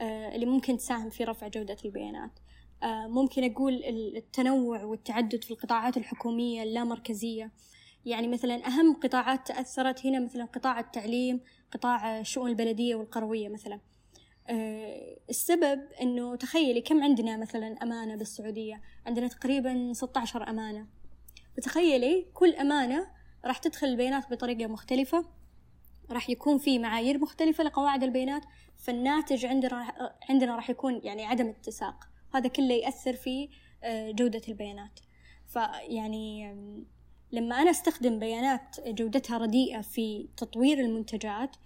آه، 0.02 0.36
اللي 0.36 0.46
ممكن 0.46 0.78
تساهم 0.78 1.10
في 1.10 1.24
رفع 1.24 1.48
جودة 1.48 1.78
البيانات. 1.86 2.32
ممكن 3.08 3.52
أقول 3.52 3.84
التنوع 4.18 4.84
والتعدد 4.84 5.44
في 5.44 5.52
القطاعات 5.52 5.98
الحكومية 5.98 6.64
اللامركزية. 6.64 7.52
يعني 8.06 8.28
مثلا 8.28 8.68
أهم 8.68 8.94
قطاعات 8.94 9.48
تأثرت 9.48 10.06
هنا 10.06 10.20
مثلا 10.20 10.46
قطاع 10.46 10.80
التعليم 10.80 11.42
قطاع 11.72 12.20
الشؤون 12.20 12.50
البلدية 12.50 12.96
والقروية 12.96 13.50
مثلا. 13.50 13.76
آه، 13.76 13.93
السبب 15.30 15.82
إنه 16.02 16.36
تخيلي 16.36 16.82
كم 16.82 17.04
عندنا 17.04 17.38
مثلا 17.38 17.84
أمانة 17.84 18.16
بالسعودية؟ 18.16 18.82
عندنا 19.06 19.28
تقريبا 19.28 19.94
16 19.94 20.50
أمانة. 20.50 20.88
فتخيلي 21.58 22.26
كل 22.34 22.56
أمانة 22.56 23.08
راح 23.46 23.58
تدخل 23.58 23.88
البيانات 23.88 24.32
بطريقة 24.32 24.68
مختلفة 24.68 25.26
راح 26.12 26.30
يكون 26.30 26.58
في 26.58 26.80
معايير 26.80 27.18
مختلفة 27.18 27.64
لقواعد 27.64 28.04
البيانات 28.04 28.44
فالناتج 28.78 29.46
عندنا 29.46 29.94
عندنا 30.30 30.56
راح 30.56 30.70
يكون 30.70 31.02
يعني 31.04 31.26
عدم 31.26 31.48
اتساق. 31.48 32.08
هذا 32.34 32.48
كله 32.48 32.74
يأثر 32.74 33.14
في 33.14 33.50
آه، 33.84 34.12
جودة 34.12 34.42
البيانات. 34.48 35.00
فيعني 35.48 36.56
لما 37.32 37.62
أنا 37.62 37.70
أستخدم 37.70 38.20
بيانات 38.20 38.76
جودتها 38.88 39.38
رديئة 39.38 39.82
في 39.82 40.28
تطوير 40.38 40.80
المنتجات 40.80 41.56
آه، 41.56 41.60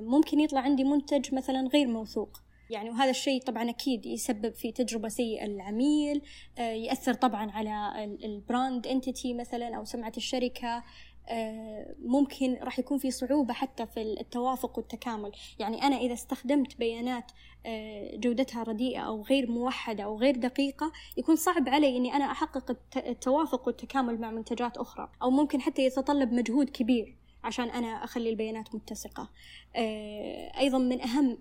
ممكن 0.00 0.40
يطلع 0.40 0.60
عندي 0.60 0.84
منتج 0.84 1.34
مثلا 1.34 1.68
غير 1.68 1.86
موثوق. 1.86 2.40
يعني 2.70 2.90
وهذا 2.90 3.10
الشيء 3.10 3.42
طبعا 3.42 3.70
أكيد 3.70 4.06
يسبب 4.06 4.54
في 4.54 4.72
تجربة 4.72 5.08
سيئة 5.08 5.46
للعميل 5.46 6.22
آه، 6.58 6.72
يأثر 6.72 7.14
طبعا 7.14 7.50
على 7.50 8.04
البراند 8.24 8.86
انتيتي 8.86 9.34
مثلا 9.34 9.76
أو 9.76 9.84
سمعة 9.84 10.12
الشركة. 10.16 10.82
آه، 11.28 11.94
ممكن 11.98 12.58
راح 12.62 12.78
يكون 12.78 12.98
في 12.98 13.10
صعوبة 13.10 13.52
حتى 13.54 13.86
في 13.86 14.02
التوافق 14.02 14.78
والتكامل. 14.78 15.32
يعني 15.58 15.82
أنا 15.82 15.96
إذا 15.96 16.12
استخدمت 16.12 16.78
بيانات 16.78 17.32
آه، 17.66 18.16
جودتها 18.16 18.62
رديئة 18.62 19.00
أو 19.00 19.22
غير 19.22 19.50
موحدة 19.50 20.04
أو 20.04 20.18
غير 20.18 20.36
دقيقة 20.36 20.92
يكون 21.16 21.36
صعب 21.36 21.68
علي 21.68 21.96
أني 21.96 22.16
أنا 22.16 22.24
أحقق 22.24 22.76
التوافق 22.96 23.66
والتكامل 23.66 24.20
مع 24.20 24.30
منتجات 24.30 24.76
أخرى. 24.76 25.08
أو 25.22 25.30
ممكن 25.30 25.60
حتى 25.60 25.84
يتطلب 25.84 26.32
مجهود 26.32 26.70
كبير. 26.70 27.21
عشان 27.44 27.70
أنا 27.70 28.04
أخلي 28.04 28.30
البيانات 28.30 28.74
متسقة. 28.74 29.30
آه، 29.76 30.58
أيضا 30.58 30.78
من 30.78 31.00
أهم 31.00 31.38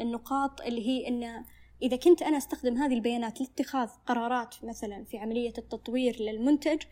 النقاط 0.00 0.60
اللي 0.60 0.88
هي 0.88 1.08
أن 1.08 1.44
إذا 1.82 1.96
كنت 1.96 2.22
أنا 2.22 2.36
أستخدم 2.36 2.76
هذه 2.76 2.94
البيانات 2.94 3.40
لاتخاذ 3.40 3.88
قرارات 4.06 4.54
مثلا 4.64 5.04
في 5.04 5.18
عملية 5.18 5.52
التطوير 5.58 6.22
للمنتج 6.22 6.82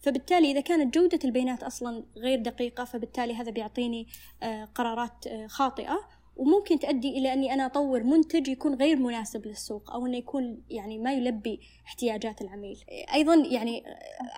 فبالتالي 0.00 0.50
إذا 0.50 0.60
كانت 0.60 0.94
جودة 0.94 1.18
البيانات 1.24 1.62
أصلا 1.62 2.04
غير 2.16 2.38
دقيقة 2.38 2.84
فبالتالي 2.84 3.34
هذا 3.34 3.50
بيعطيني 3.50 4.06
آه، 4.42 4.64
قرارات 4.64 5.26
آه، 5.26 5.46
خاطئة. 5.46 6.15
وممكن 6.36 6.78
تؤدي 6.78 7.18
إلى 7.18 7.32
أني 7.32 7.54
أنا 7.54 7.66
أطور 7.66 8.02
منتج 8.02 8.48
يكون 8.48 8.74
غير 8.74 8.96
مناسب 8.96 9.46
للسوق 9.46 9.90
أو 9.90 10.06
أنه 10.06 10.16
يكون 10.16 10.62
يعني 10.70 10.98
ما 10.98 11.12
يلبي 11.12 11.60
احتياجات 11.86 12.42
العميل. 12.42 12.84
أيضا 13.14 13.34
يعني 13.34 13.82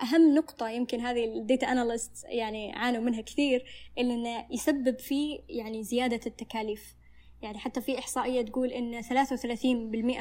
أهم 0.03 0.35
نقطة 0.35 0.69
يمكن 0.69 0.99
هذه 0.99 1.25
الديتا 1.25 1.71
أناليست 1.71 2.25
يعني 2.25 2.73
عانوا 2.73 3.01
منها 3.01 3.21
كثير 3.21 3.65
إنه 3.97 4.45
يسبب 4.51 4.99
في 4.99 5.39
يعني 5.49 5.83
زيادة 5.83 6.19
التكاليف. 6.25 6.95
يعني 7.41 7.57
حتى 7.57 7.81
في 7.81 7.99
إحصائية 7.99 8.41
تقول 8.41 8.71
إن 8.71 9.01
33% 9.01 9.65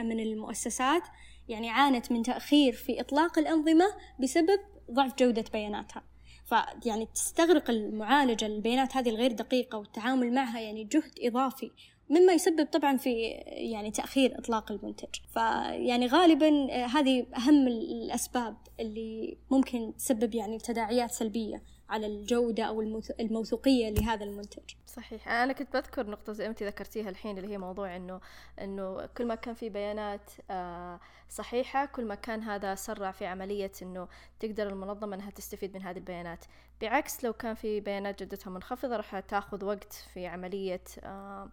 من 0.02 0.20
المؤسسات 0.20 1.02
يعني 1.48 1.70
عانت 1.70 2.12
من 2.12 2.22
تأخير 2.22 2.72
في 2.72 3.00
إطلاق 3.00 3.38
الأنظمة 3.38 3.86
بسبب 4.20 4.60
ضعف 4.90 5.14
جودة 5.18 5.44
بياناتها. 5.52 6.02
فيعني 6.48 7.08
تستغرق 7.14 7.70
المعالجة 7.70 8.46
البيانات 8.46 8.96
هذه 8.96 9.08
الغير 9.08 9.32
دقيقة 9.32 9.78
والتعامل 9.78 10.32
معها 10.32 10.60
يعني 10.60 10.84
جهد 10.84 11.12
إضافي 11.22 11.70
مما 12.10 12.32
يسبب 12.32 12.66
طبعا 12.66 12.96
في 12.96 13.12
يعني 13.46 13.90
تأخير 13.90 14.38
إطلاق 14.38 14.72
المنتج. 14.72 15.08
فيعني 15.32 16.06
غالبا 16.06 16.74
هذه 16.86 17.26
أهم 17.36 17.68
الأسباب 17.68 18.56
اللي 18.80 19.38
ممكن 19.50 19.92
تسبب 19.98 20.34
يعني 20.34 20.58
تداعيات 20.58 21.10
سلبية. 21.10 21.62
على 21.90 22.06
الجودة 22.06 22.64
أو 22.64 22.80
الموثوقية 23.20 23.90
لهذا 23.90 24.24
المنتج. 24.24 24.74
صحيح. 24.86 25.28
أنا 25.28 25.52
كنت 25.52 25.72
بذكر 25.72 26.06
نقطة 26.06 26.32
زي 26.32 26.46
أنت 26.46 26.62
ذكرتيها 26.62 27.10
الحين 27.10 27.38
اللي 27.38 27.52
هي 27.52 27.58
موضوع 27.58 27.96
إنه 27.96 28.20
إنه 28.60 29.06
كل 29.06 29.26
ما 29.26 29.34
كان 29.34 29.54
في 29.54 29.68
بيانات 29.68 30.30
آه، 30.50 31.00
صحيحة 31.28 31.86
كل 31.86 32.04
ما 32.04 32.14
كان 32.14 32.42
هذا 32.42 32.74
سرع 32.74 33.10
في 33.10 33.26
عملية 33.26 33.72
إنه 33.82 34.08
تقدر 34.40 34.68
المنظمة 34.68 35.16
إنها 35.16 35.30
تستفيد 35.30 35.74
من 35.74 35.82
هذه 35.82 35.96
البيانات. 35.96 36.44
بعكس 36.80 37.24
لو 37.24 37.32
كان 37.32 37.54
في 37.54 37.80
بيانات 37.80 38.22
جودتها 38.22 38.50
منخفضة 38.50 38.96
راح 38.96 39.20
تاخذ 39.20 39.64
وقت 39.64 39.92
في 39.92 40.26
عملية 40.26 40.84
آه، 41.00 41.48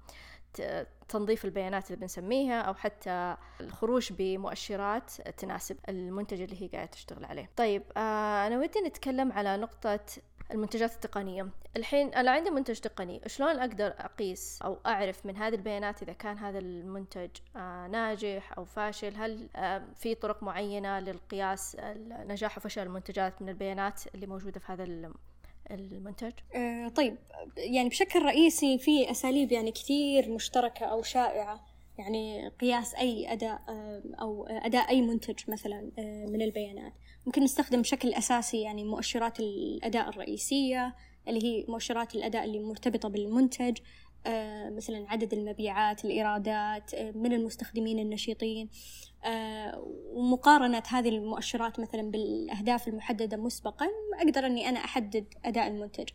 تنظيف 1.09 1.45
البيانات 1.45 1.87
اللي 1.87 2.01
بنسميها 2.01 2.61
أو 2.61 2.73
حتى 2.73 3.37
الخروج 3.61 4.13
بمؤشرات 4.13 5.11
تناسب 5.21 5.77
المنتج 5.89 6.41
اللي 6.41 6.61
هي 6.61 6.67
قاعدة 6.67 6.91
تشتغل 6.91 7.25
عليه. 7.25 7.49
طيب 7.55 7.83
آه 7.97 8.47
أنا 8.47 8.59
ودي 8.59 8.79
نتكلم 8.79 9.31
على 9.31 9.57
نقطة 9.57 9.99
المنتجات 10.51 10.93
التقنية. 10.93 11.49
الحين 11.77 12.13
أنا 12.13 12.31
عندي 12.31 12.49
منتج 12.49 12.79
تقني 12.79 13.21
شلون 13.27 13.59
أقدر 13.59 13.93
أقيس 13.97 14.61
أو 14.61 14.79
أعرف 14.85 15.25
من 15.25 15.37
هذه 15.37 15.55
البيانات 15.55 16.01
إذا 16.03 16.13
كان 16.13 16.37
هذا 16.37 16.59
المنتج 16.59 17.29
آه 17.55 17.87
ناجح 17.87 18.57
أو 18.57 18.65
فاشل؟ 18.65 19.15
هل 19.15 19.49
آه 19.55 19.83
في 19.95 20.15
طرق 20.15 20.43
معينة 20.43 20.99
للقياس 20.99 21.77
نجاح 22.09 22.57
وفشل 22.57 22.81
المنتجات 22.81 23.41
من 23.41 23.49
البيانات 23.49 24.15
اللي 24.15 24.27
موجودة 24.27 24.59
في 24.59 24.71
هذا 24.71 24.83
المنتج؟ 25.71 26.33
آه 26.55 26.87
طيب 26.87 27.17
يعني 27.57 27.89
بشكل 27.89 28.21
رئيسي 28.21 28.77
في 28.77 29.11
أساليب 29.11 29.51
يعني 29.51 29.71
كثير 29.71 30.29
مشتركة 30.29 30.85
أو 30.85 31.01
شائعة 31.01 31.65
يعني 31.97 32.49
قياس 32.49 32.95
أي 32.95 33.33
أداء 33.33 33.61
آه 33.69 34.03
أو 34.21 34.45
أداء 34.47 34.89
أي 34.89 35.01
منتج 35.01 35.39
مثلا 35.47 35.91
آه 35.99 36.25
من 36.25 36.41
البيانات 36.41 36.93
ممكن 37.25 37.43
نستخدم 37.43 37.81
بشكل 37.81 38.13
أساسي 38.13 38.61
يعني 38.61 38.83
مؤشرات 38.83 39.39
الأداء 39.39 40.09
الرئيسية 40.09 40.95
اللي 41.27 41.43
هي 41.43 41.65
مؤشرات 41.67 42.15
الأداء 42.15 42.43
اللي 42.45 42.59
مرتبطة 42.59 43.09
بالمنتج 43.09 43.77
مثلا 44.71 45.05
عدد 45.09 45.33
المبيعات 45.33 46.05
الإيرادات 46.05 46.95
من 46.95 47.33
المستخدمين 47.33 47.99
النشيطين 47.99 48.69
ومقارنة 50.13 50.83
هذه 50.89 51.09
المؤشرات 51.09 51.79
مثلا 51.79 52.11
بالأهداف 52.11 52.87
المحددة 52.87 53.37
مسبقا 53.37 53.87
أقدر 54.19 54.45
أني 54.45 54.69
أنا 54.69 54.79
أحدد 54.79 55.25
أداء 55.45 55.67
المنتج. 55.67 56.09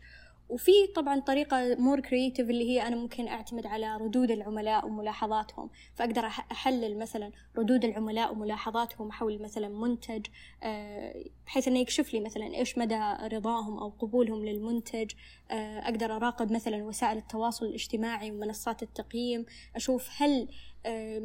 وفي 0.49 0.71
طبعا 0.95 1.19
طريقة 1.19 1.75
more 1.75 1.99
creative 1.99 2.49
اللي 2.49 2.69
هي 2.69 2.87
أنا 2.87 2.95
ممكن 2.95 3.27
أعتمد 3.27 3.65
على 3.65 3.97
ردود 3.97 4.31
العملاء 4.31 4.85
وملاحظاتهم. 4.85 5.69
فأقدر 5.95 6.25
أحلل 6.25 6.99
مثلا 6.99 7.31
ردود 7.57 7.85
العملاء 7.85 8.31
وملاحظاتهم 8.31 9.11
حول 9.11 9.41
مثلا 9.41 9.69
منتج 9.69 10.25
آه، 10.63 11.23
بحيث 11.45 11.67
أنه 11.67 11.79
يكشف 11.79 12.13
لي 12.13 12.19
مثلا 12.19 12.55
إيش 12.55 12.77
مدى 12.77 12.99
رضاهم 13.21 13.77
أو 13.77 13.89
قبولهم 13.89 14.45
للمنتج. 14.45 15.11
آه، 15.51 15.79
أقدر 15.79 16.15
أراقب 16.15 16.51
مثلا 16.51 16.83
وسائل 16.83 17.17
التواصل 17.17 17.65
الاجتماعي 17.65 18.31
ومنصات 18.31 18.83
التقييم. 18.83 19.45
أشوف 19.75 20.09
هل 20.17 20.47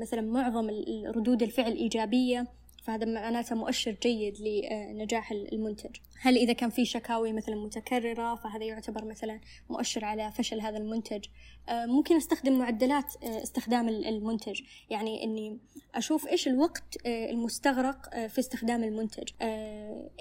مثلا 0.01 0.21
معظم 0.21 0.71
ردود 1.07 1.43
الفعل 1.43 1.73
إيجابية 1.73 2.47
فهذا 2.87 3.05
معناته 3.05 3.57
مؤشر 3.57 3.97
جيد 4.03 4.37
لنجاح 4.41 5.31
المنتج. 5.33 5.97
هل 6.21 6.37
إذا 6.37 6.53
كان 6.53 6.71
في 6.71 6.85
شكاوي 6.85 7.33
مثلا 7.33 7.55
متكررة 7.55 8.35
فهذا 8.35 8.65
يعتبر 8.65 9.05
مثلا 9.05 9.41
مؤشر 9.71 10.05
على 10.05 10.33
فشل 10.33 10.61
هذا 10.61 10.79
المنتج. 10.79 11.25
آه، 11.69 11.87
ممكن 11.87 12.17
أستخدم 12.17 12.59
معدلات 12.59 13.25
آه، 13.25 13.43
استخدام 13.43 13.89
المنتج. 13.89 14.61
يعني 14.91 15.25
أني 15.25 15.59
أشوف 15.95 16.29
إيش 16.29 16.49
الوقت 16.49 17.07
آه، 17.07 17.31
المستغرق 17.31 18.27
في 18.27 18.39
استخدام 18.39 18.85
المنتج. 18.85 19.29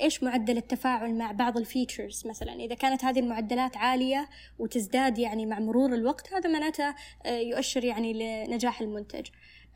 إيش 0.01 0.23
معدل 0.23 0.57
التفاعل 0.57 1.15
مع 1.15 1.31
بعض 1.31 1.57
الفيتشرز 1.57 2.27
مثلا؟ 2.27 2.53
إذا 2.53 2.75
كانت 2.75 3.05
هذه 3.05 3.19
المعدلات 3.19 3.77
عالية 3.77 4.29
وتزداد 4.59 5.17
يعني 5.17 5.45
مع 5.45 5.59
مرور 5.59 5.93
الوقت 5.93 6.33
هذا 6.33 6.49
معناته 6.49 6.95
يؤشر 7.25 7.83
يعني 7.83 8.13
لنجاح 8.13 8.81
المنتج. 8.81 9.27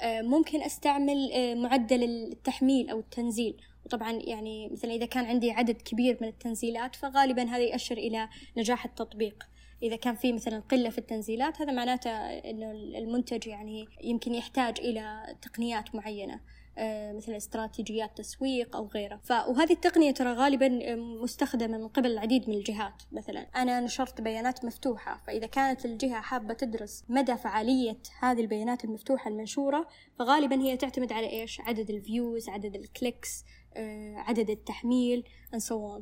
آه، 0.01 0.21
ممكن 0.21 0.61
أستعمل 0.61 1.31
آه، 1.31 1.55
معدل 1.55 2.03
التحميل 2.03 2.89
أو 2.89 2.99
التنزيل. 2.99 3.61
وطبعا 3.85 4.11
يعني 4.11 4.69
مثلا 4.69 4.91
إذا 4.91 5.05
كان 5.05 5.25
عندي 5.25 5.51
عدد 5.51 5.81
كبير 5.81 6.17
من 6.21 6.27
التنزيلات 6.27 6.95
فغالبا 6.95 7.43
هذا 7.43 7.63
يؤشر 7.63 7.97
إلى 7.97 8.29
نجاح 8.57 8.85
التطبيق. 8.85 9.43
إذا 9.83 9.95
كان 9.95 10.15
في 10.15 10.33
مثلا 10.33 10.59
قلة 10.59 10.89
في 10.89 10.97
التنزيلات 10.97 11.61
هذا 11.61 11.71
معناته 11.71 12.09
أنه 12.49 12.71
المنتج 12.71 13.47
يعني 13.47 13.87
يمكن 14.03 14.33
يحتاج 14.33 14.79
إلى 14.79 15.35
تقنيات 15.41 15.95
معينة. 15.95 16.39
آه، 16.77 17.13
مثل 17.13 17.33
استراتيجيات 17.33 18.17
تسويق 18.17 18.75
أو 18.75 18.87
غيره. 18.87 19.19
ف... 19.23 19.31
وهذه 19.31 19.73
التقنية 19.73 20.11
ترى 20.11 20.33
غالبا 20.33 20.95
مستخدمة 20.95 21.77
من 21.77 21.87
قبل 21.87 22.11
العديد 22.11 22.49
من 22.49 22.55
الجهات. 22.55 23.03
مثلا 23.11 23.39
أنا 23.39 23.79
نشرت 23.79 24.21
بيانات 24.21 24.65
مفتوحة 24.65 25.21
فإذا 25.27 25.47
كانت 25.47 25.85
الجهة 25.85 26.21
حابة 26.21 26.53
تدرس 26.53 27.03
مدى 27.09 27.37
فعالية 27.37 27.97
هذه 28.19 28.41
البيانات 28.41 28.85
المفتوحة 28.85 29.29
المنشورة 29.29 29.87
فغالبا 30.19 30.61
هي 30.61 30.77
تعتمد 30.77 31.13
على 31.13 31.29
إيش؟ 31.29 31.61
عدد 31.61 31.89
ال 31.89 31.99
views 31.99 32.49
عدد 32.49 32.75
ال 32.75 32.85
clicks 32.85 33.43
آه، 33.73 34.15
عدد 34.15 34.49
التحميل 34.49 35.23
and 35.55 35.59
so 35.59 35.73
on. 35.73 36.01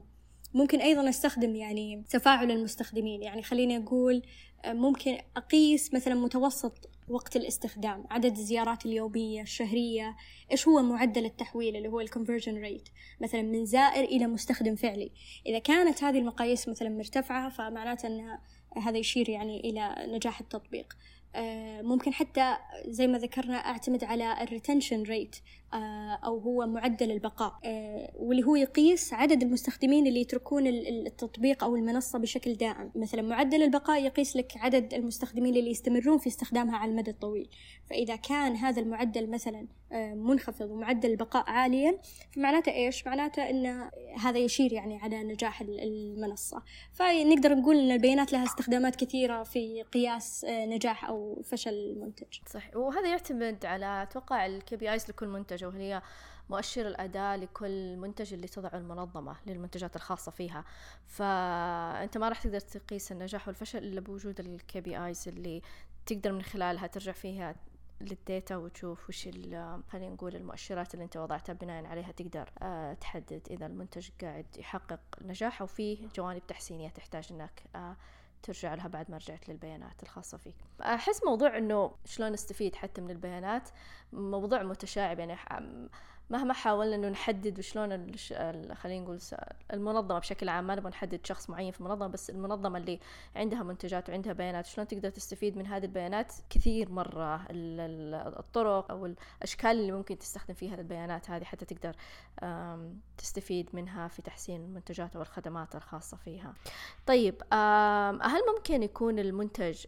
ممكن 0.53 0.82
أيضا 0.82 1.10
أستخدم 1.10 1.56
يعني 1.56 2.03
تفاعل 2.10 2.51
المستخدمين. 2.51 3.23
يعني 3.23 3.43
خليني 3.43 3.77
أقول 3.77 4.21
آه، 4.65 4.73
ممكن 4.73 5.17
أقيس 5.38 5.93
مثلا 5.93 6.15
متوسط 6.15 6.89
وقت 7.10 7.36
الاستخدام 7.36 8.04
عدد 8.12 8.38
الزيارات 8.38 8.86
اليومية 8.86 9.41
الشهرية 9.41 10.15
إيش 10.52 10.67
هو 10.67 10.82
معدل 10.82 11.26
التحويل 11.26 11.76
اللي 11.76 11.88
هو 11.88 12.00
ال 11.99 12.05
conversion 12.05 12.58
rate 12.58 12.89
مثلا 13.22 13.41
من 13.41 13.65
زائر 13.65 14.04
إلى 14.04 14.28
مستخدم 14.28 14.76
فعلي. 14.76 15.12
إذا 15.46 15.60
كانت 15.60 16.04
هذه 16.04 16.20
المقاييس 16.20 16.70
مثلا 16.70 16.89
مرتفعة 16.89 17.50
فمعناته 17.50 18.08
أنها 18.08 18.41
هذا 18.78 18.98
يشير 18.98 19.30
يعني 19.30 19.60
إلى 19.60 19.96
نجاح 20.15 20.39
التطبيق. 20.39 20.98
آه، 21.36 21.82
ممكن 21.82 22.13
حتى 22.13 22.58
زي 22.88 23.08
ما 23.08 23.17
ذكرنا 23.17 23.56
أعتمد 23.56 24.04
على 24.04 24.43
ال 24.43 24.49
retention 24.49 25.03
rate 25.03 25.36
أو 25.73 26.39
هو 26.39 26.67
معدل 26.67 27.12
البقاء. 27.12 27.60
آه، 27.65 28.12
واللي 28.15 28.43
هو 28.43 28.56
يقيس 28.56 29.13
عدد 29.13 29.41
المستخدمين 29.41 30.08
اللي 30.08 30.21
يتركون 30.21 30.67
التطبيق 30.67 31.63
أو 31.63 31.75
المنصة 31.75 32.19
بشكل 32.19 32.53
دائم. 32.53 32.91
مثلا 32.95 33.21
معدل 33.21 33.63
البقاء 33.63 34.03
يقيس 34.03 34.36
لك 34.36 34.58
عدد 34.58 34.93
المستخدمين 34.93 35.56
اللي 35.56 35.71
يستمرون 35.71 36.17
في 36.17 36.27
استخدامها 36.27 36.77
على 36.77 36.91
المدى 36.91 37.12
الطويل. 37.12 37.49
فإذا 37.89 38.15
كان 38.15 38.56
هذا 38.56 38.82
المعدل 38.82 39.30
مثلا 39.30 39.67
منخفض 40.15 40.69
ومعدل 40.71 41.12
البقاء 41.12 41.49
عاليا 41.49 41.99
فمعناته 42.32 42.71
إيش؟ 42.71 43.08
معناته 43.08 43.49
أن 43.49 43.89
هذا 44.19 44.38
يشير 44.38 44.73
يعني 44.73 44.99
على 44.99 45.23
نجاح 45.23 45.62
المنصة. 45.62 46.63
فنقدر 46.93 47.56
نقول 47.56 47.77
أن 47.77 47.91
البيانات 47.91 48.34
لها 48.34 48.43
استخدامات 48.43 48.95
كثيرة 48.95 49.43
في 49.43 49.84
قياس 49.84 50.45
نجاح 50.49 51.06
أو 51.06 51.41
فشل 51.45 51.73
المنتج. 51.73 52.39
صح 52.53 52.75
وهذا 52.75 53.08
يعتمد 53.08 53.65
على 53.65 54.03
أتوقع 54.03 54.45
ال 54.45 54.75
KPIs 54.75 55.10
لكل 55.10 55.27
منتج. 55.27 55.57
وهي 55.65 55.93
هي 55.93 56.02
مؤشر 56.50 56.88
الأداء 56.88 57.38
لكل 57.38 57.98
منتج 57.98 58.34
اللي 58.34 58.48
تضعه 58.48 58.78
المنظمة 58.78 59.36
للمنتجات 59.48 59.96
الخاصة 59.96 60.32
فيها. 60.32 60.65
فأنت 61.06 62.17
ما 62.17 62.30
راح 62.30 62.41
تقدر 62.43 62.60
تقيس 62.60 63.12
النجاح 63.12 63.48
والفشل 63.48 63.78
إلا 63.78 64.02
بوجود 64.02 64.39
ال 64.39 64.82
KPIs 64.82 65.27
اللي 65.28 65.62
تقدر 66.06 66.32
من 66.32 66.41
خلالها 66.41 66.88
ترجع 66.88 67.12
فيها 67.12 67.56
للديتا 68.02 68.56
وتشوف 68.56 69.10
وش 69.10 69.30
خلينا 69.89 70.10
نقول 70.13 70.36
المؤشرات 70.36 70.93
اللي 70.93 71.06
أنت 71.06 71.17
وضعتها 71.17 71.54
بناء 71.54 71.86
عليها 71.86 72.12
تقدر 72.12 72.50
أه 72.62 72.93
تحدد 72.93 73.48
إذا 73.50 73.65
المنتج 73.65 74.10
قاعد 74.22 74.46
يحقق 74.58 75.00
نجاح 75.22 75.62
أو 75.62 75.67
فيه 75.67 76.08
جوانب 76.15 76.48
تحسينية 76.48 76.89
تحتاج 76.89 77.28
إنك 77.32 77.63
أه 77.76 77.96
ترجع 78.43 78.73
لها 78.73 78.88
بعد 78.88 79.12
ما 79.12 79.17
رجعت 79.17 79.50
للبيانات 79.50 80.04
الخاصة 80.04 80.38
فيك. 80.38 80.56
أحس 80.82 81.23
موضوع 81.26 81.58
أنه 81.58 81.91
شلون 82.06 82.32
نستفيد 82.32 82.76
حتى 82.76 83.02
من 83.02 83.10
البيانات 83.10 83.69
موضوع 84.13 84.63
متشعب 84.63 85.19
يعني 85.19 85.36
مهما 86.29 86.53
حاولنا 86.53 86.95
إنه 86.95 87.09
نحدد 87.09 87.59
وشلون 87.59 88.15
خلينا 88.73 89.03
نقول 89.03 89.19
المنظمة 89.73 90.19
بشكل 90.19 90.49
عام 90.49 90.67
ما 90.67 90.75
نبغى 90.75 90.89
نحدد 90.89 91.25
شخص 91.25 91.49
معين 91.49 91.71
في 91.71 91.79
المنظمة 91.79 92.07
بس 92.07 92.29
المنظمة 92.29 92.77
اللي 92.77 92.99
عندها 93.35 93.63
منتجات 93.63 94.09
وعندها 94.09 94.33
بيانات 94.33 94.65
شلون 94.65 94.87
تقدر 94.87 95.09
تستفيد 95.09 95.57
من 95.57 95.67
هذه 95.67 95.85
البيانات؟ 95.85 96.33
كثير 96.49 96.91
مرة 96.91 97.47
الطرق 97.51 98.91
أو 98.91 99.05
الأشكال 99.05 99.71
اللي 99.71 99.91
ممكن 99.91 100.17
تستخدم 100.17 100.53
فيها 100.53 100.75
البيانات 100.75 101.29
هذه 101.29 101.43
حتى 101.43 101.65
تقدر 101.65 101.95
تستفيد 103.17 103.69
منها 103.73 104.07
في 104.07 104.21
تحسين 104.21 104.61
المنتجات 104.61 105.15
أو 105.15 105.21
الخدمات 105.21 105.75
الخاصة 105.75 106.17
فيها. 106.17 106.53
طيب 107.05 107.43
هل 108.21 108.41
ممكن 108.55 108.83
يكون 108.83 109.19
المنتج 109.19 109.85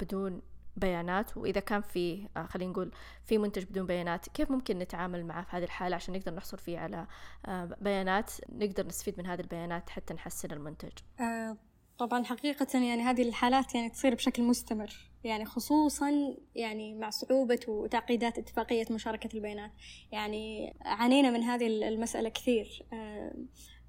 بدون 0.00 0.42
بيانات 0.76 1.36
وإذا 1.36 1.60
كان 1.60 1.80
في 1.80 2.28
آه، 2.36 2.42
خلينا 2.42 2.70
نقول 2.70 2.90
في 3.24 3.38
منتج 3.38 3.64
بدون 3.64 3.86
بيانات 3.86 4.28
كيف 4.28 4.50
ممكن 4.50 4.78
نتعامل 4.78 5.24
معه 5.24 5.44
في 5.44 5.56
هذه 5.56 5.64
الحالة 5.64 5.96
عشان 5.96 6.14
نقدر 6.14 6.34
نحصل 6.34 6.58
فيه 6.58 6.78
على 6.78 7.06
آه، 7.46 7.76
بيانات 7.80 8.30
نقدر 8.48 8.86
نستفيد 8.86 9.18
من 9.18 9.26
هذه 9.26 9.40
البيانات 9.40 9.90
حتى 9.90 10.14
نحسن 10.14 10.50
المنتج؟ 10.50 10.92
آه، 11.20 11.56
طبعا 11.98 12.24
حقيقة 12.24 12.66
يعني 12.74 13.02
هذه 13.02 13.22
الحالات 13.22 13.74
يعني 13.74 13.90
تصير 13.90 14.14
بشكل 14.14 14.42
مستمر 14.42 15.10
يعني 15.24 15.44
خصوصا 15.44 16.10
يعني 16.54 16.94
مع 16.94 17.10
صعوبة 17.10 17.60
وتعقيدات 17.68 18.38
اتفاقية 18.38 18.84
مشاركة 18.90 19.28
البيانات. 19.34 19.70
يعني 20.12 20.74
عانينا 20.80 21.30
من 21.30 21.42
هذه 21.42 21.66
المسألة 21.66 22.28
كثير 22.28 22.86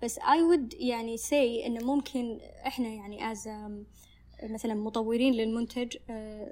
بس 0.04 0.20
I 0.20 0.39
would 0.52 0.76
يعني 0.80 1.17
say 1.17 1.65
إنه 1.65 1.86
ممكن 1.86 2.39
إحنا 2.67 2.88
يعني 2.88 3.36
as 3.36 3.48
مثلا 4.43 4.73
مطورين 4.73 5.34
للمنتج 5.34 5.97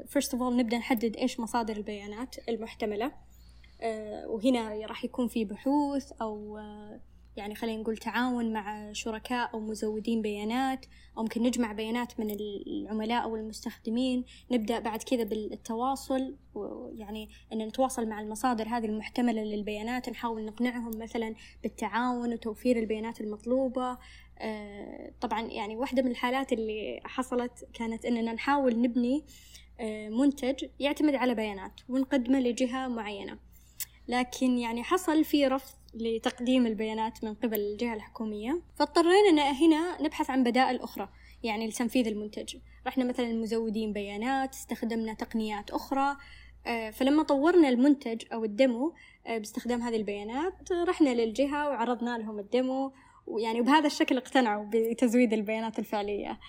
first 0.07 0.33
of 0.33 0.43
all 0.43 0.57
نبدأ 0.57 0.77
نحدد 0.77 1.17
إيش 1.17 1.39
مصادر 1.39 1.77
البيانات 1.77 2.49
المحتملة. 2.49 3.11
آه، 3.81 4.27
وهنا 4.27 4.85
راح 4.85 5.05
يكون 5.05 5.27
في 5.27 5.45
بحوث 5.45 6.11
أو 6.21 6.57
آه، 6.57 6.99
يعني 7.37 7.55
خلينا 7.55 7.81
نقول 7.81 7.97
تعاون 7.97 8.53
مع 8.53 8.93
شركاء 8.93 9.53
أو 9.53 9.59
مزودين 9.59 10.21
بيانات 10.21 10.85
أو 11.17 11.23
ممكن 11.23 11.43
نجمع 11.43 11.71
بيانات 11.71 12.19
من 12.19 12.31
العملاء 12.31 13.23
أو 13.23 13.35
المستخدمين. 13.35 14.25
نبدأ 14.51 14.79
بعد 14.79 15.03
كذا 15.03 15.23
بالتواصل 15.23 16.35
ويعني 16.55 17.29
أن 17.53 17.57
نتواصل 17.57 18.07
مع 18.07 18.21
المصادر 18.21 18.67
هذه 18.67 18.85
المحتملة 18.85 19.43
للبيانات 19.43 20.09
نحاول 20.09 20.45
نقنعهم 20.45 20.99
مثلا 20.99 21.35
بالتعاون 21.63 22.33
وتوفير 22.33 22.79
البيانات 22.79 23.21
المطلوبة. 23.21 23.91
آه، 23.91 23.97
طبعا 25.21 25.41
يعني 25.41 25.75
واحدة 25.75 26.01
من 26.01 26.11
الحالات 26.11 26.53
اللي 26.53 26.99
حصلت 27.03 27.67
كانت 27.73 28.05
أننا 28.05 28.33
نحاول 28.33 28.81
نبني 28.81 29.23
آه، 29.79 30.09
منتج 30.09 30.65
يعتمد 30.79 31.15
على 31.15 31.35
بيانات 31.35 31.81
ونقدمه 31.89 32.39
لجهة 32.39 32.87
معينة. 32.87 33.37
لكن 34.07 34.57
يعني 34.57 34.83
حصل 34.83 35.23
في 35.23 35.47
رفض 35.47 35.75
لتقديم 35.93 36.67
البيانات 36.67 37.23
من 37.23 37.33
قبل 37.33 37.59
الجهة 37.59 37.93
الحكومية. 37.93 38.61
فاضطرينا 38.75 39.51
هنا 39.51 40.01
نبحث 40.01 40.29
عن 40.29 40.43
بدائل 40.43 40.81
أخرى 40.81 41.09
يعني 41.43 41.67
لتنفيذ 41.67 42.07
المنتج. 42.07 42.55
رحنا 42.87 43.03
مثلا 43.03 43.33
مزودين 43.33 43.93
بيانات 43.93 44.53
استخدمنا 44.53 45.13
تقنيات 45.13 45.71
أخرى. 45.71 46.17
آه، 46.67 46.89
فلما 46.89 47.23
طورنا 47.23 47.69
المنتج 47.69 48.23
أو 48.33 48.43
الدمو 48.43 48.93
باستخدام 49.27 49.81
هذه 49.81 49.95
البيانات 49.95 50.71
رحنا 50.71 51.09
للجهة 51.09 51.69
وعرضنا 51.69 52.17
لهم 52.17 52.39
الدمو 52.39 52.93
ويعني 53.29 53.61
بهذا 53.61 53.87
الشكل 53.87 54.17
اقتنعوا 54.17 54.65
بتزويد 54.69 55.33
البيانات 55.33 55.79
الفعلية. 55.79 56.39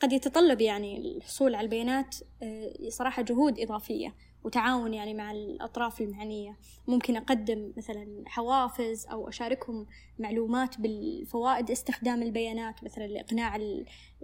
قد 0.00 0.12
يتطلب 0.12 0.60
يعني 0.60 0.98
الحصول 0.98 1.54
على 1.54 1.64
البيانات 1.64 2.16
آه، 2.42 2.72
صراحة 2.88 3.22
جهود 3.22 3.60
إضافية 3.60 4.14
وتعاون 4.44 4.94
يعني 4.94 5.14
مع 5.14 5.32
الأطراف 5.32 6.00
المعنية 6.00 6.56
ممكن 6.88 7.16
أقدم 7.16 7.72
مثلا 7.76 8.22
حوافز 8.26 9.06
أو 9.06 9.28
أشاركهم 9.28 9.86
معلومات 10.18 10.80
بالفوائد 10.80 11.70
استخدام 11.70 12.22
البيانات 12.22 12.84
مثلا 12.84 13.06
لإقناع 13.06 13.58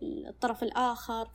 الطرف 0.03 0.63
الآخر. 0.63 1.31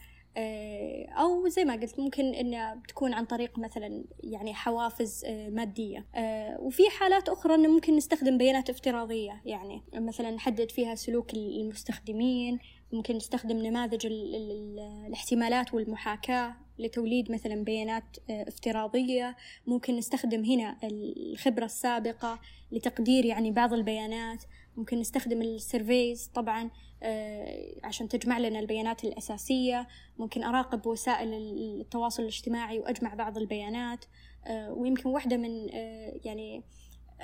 أو 1.18 1.48
زي 1.48 1.66
ما 1.66 1.74
قلت 1.74 2.00
ممكن 2.00 2.26
إنها 2.26 2.76
بتكون 2.76 3.14
عن 3.14 3.26
طريق 3.26 3.60
مثلا 3.60 4.04
يعني 4.24 4.54
حوافز 4.54 5.26
آه، 5.26 5.50
مادية. 5.50 6.06
آه، 6.16 6.58
وفي 6.60 6.90
حالات 6.90 7.30
أخرى 7.30 7.56
إنه 7.56 7.70
ممكن 7.70 7.96
نستخدم 7.96 8.38
بيانات 8.38 8.70
افتراضية. 8.70 9.42
يعني 9.46 9.82
مثلا 9.94 10.32
نحدد 10.32 10.72
فيها 10.72 10.96
سلوك 10.96 11.34
المستخدمين 11.34 12.60
ممكن 12.94 13.16
نستخدم 13.16 13.58
نماذج 13.58 14.06
الاحتمالات 14.06 15.74
والمحاكاة 15.74 16.56
لتوليد 16.80 17.32
مثلا 17.32 17.64
بيانات 17.64 18.18
افتراضية. 18.30 19.36
ممكن 19.68 19.96
نستخدم 19.96 20.46
هنا 20.46 20.78
الخبرة 20.84 21.66
السابقة 21.66 22.40
لتقدير 22.72 23.26
يعني 23.26 23.52
بعض 23.52 23.74
البيانات. 23.74 24.44
ممكن 24.78 25.00
نستخدم 25.00 25.42
ال 25.42 25.53
surveys 25.53 26.32
طبعا. 26.36 26.64
آه، 26.64 26.70
عشان 27.84 28.08
تجمع 28.08 28.38
لنا 28.38 28.60
البيانات 28.60 29.04
الأساسية. 29.04 29.88
ممكن 30.18 30.44
أراقب 30.44 30.88
وسائل 30.88 31.34
التواصل 31.34 32.24
الاجتماعي 32.24 32.80
وأجمع 32.80 33.14
بعض 33.14 33.38
البيانات. 33.38 34.06
آه، 34.48 34.72
ويمكن 34.72 35.10
واحدة 35.10 35.38
من 35.38 35.70
آه، 35.74 36.20
يعني 36.26 36.64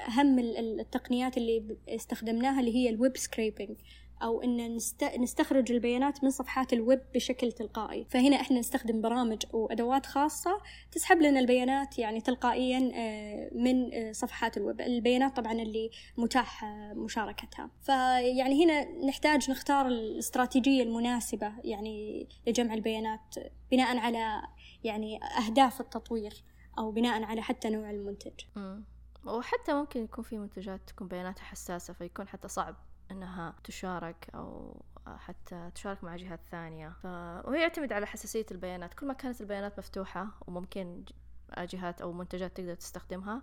أهم 0.07 0.39
التقنيات 0.39 1.37
اللي 1.37 1.77
استخدمناها 1.87 2.59
اللي 2.59 2.75
هي 2.75 2.89
ال 2.89 2.96
web 2.96 3.17
scraping 3.17 3.77
أو 4.21 4.41
إن 4.41 4.77
نستخرج 5.19 5.71
البيانات 5.71 6.23
من 6.23 6.29
صفحات 6.29 6.73
الويب 6.73 7.01
بشكل 7.15 7.51
تلقائي. 7.51 8.05
فهنا 8.09 8.35
إحنا 8.35 8.59
نستخدم 8.59 9.01
برامج 9.01 9.43
وأدوات 9.53 10.05
خاصة 10.05 10.61
تسحب 10.91 11.21
لنا 11.21 11.39
البيانات 11.39 11.99
يعني 11.99 12.21
تلقائيا 12.21 12.91
آه، 12.95 13.49
من 13.55 13.93
آه، 13.93 14.11
صفحات 14.11 14.57
الويب. 14.57 14.81
البيانات 14.81 15.35
طبعا 15.35 15.53
اللي 15.53 15.89
متاح 16.17 16.63
آه، 16.63 16.93
مشاركتها. 16.93 17.69
فيعني 17.81 18.65
هنا 18.65 19.05
نحتاج 19.05 19.51
نختار 19.51 19.87
الاستراتيجية 19.87 20.83
المناسبة 20.83 21.53
يعني 21.63 22.27
لجمع 22.47 22.73
البيانات 22.73 23.35
بناء 23.71 23.97
على 23.97 24.41
يعني 24.83 25.19
أهداف 25.47 25.81
التطوير 25.81 26.43
أو 26.79 26.91
بناء 26.91 27.23
على 27.23 27.41
حتى 27.41 27.69
نوع 27.69 27.89
المنتج. 27.89 28.33
وحتى 29.25 29.73
ممكن 29.73 30.03
يكون 30.03 30.23
في 30.23 30.37
منتجات 30.37 30.81
تكون 30.87 31.07
بياناتها 31.07 31.43
حساسة 31.43 31.93
فيكون 31.93 32.27
حتى 32.27 32.47
صعب 32.47 32.75
إنها 33.11 33.55
تشارك 33.63 34.29
أو 34.35 34.81
حتى 35.07 35.71
تشارك 35.75 36.03
مع 36.03 36.15
جهات 36.15 36.39
ثانية. 36.51 36.89
ف... 36.89 37.05
وهي 37.47 37.61
يعتمد 37.61 37.93
على 37.93 38.07
حساسية 38.07 38.45
البيانات. 38.51 38.93
كل 38.93 39.07
ما 39.07 39.13
كانت 39.13 39.41
البيانات 39.41 39.79
مفتوحة 39.79 40.27
وممكن 40.47 41.05
جهات 41.57 42.01
أو 42.01 42.11
منتجات 42.11 42.57
تقدر 42.57 42.75
تستخدمها 42.75 43.41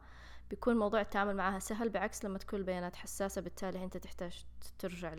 بيكون 0.50 0.76
موضوع 0.76 1.00
التعامل 1.00 1.36
معها 1.36 1.58
سهل 1.58 1.88
بعكس 1.88 2.24
لما 2.24 2.38
تكون 2.38 2.58
البيانات 2.58 2.96
حساسة 2.96 3.40
بالتالي 3.40 3.84
أنت 3.84 3.96
تحتاج 3.96 4.44
ترجع 4.78 5.14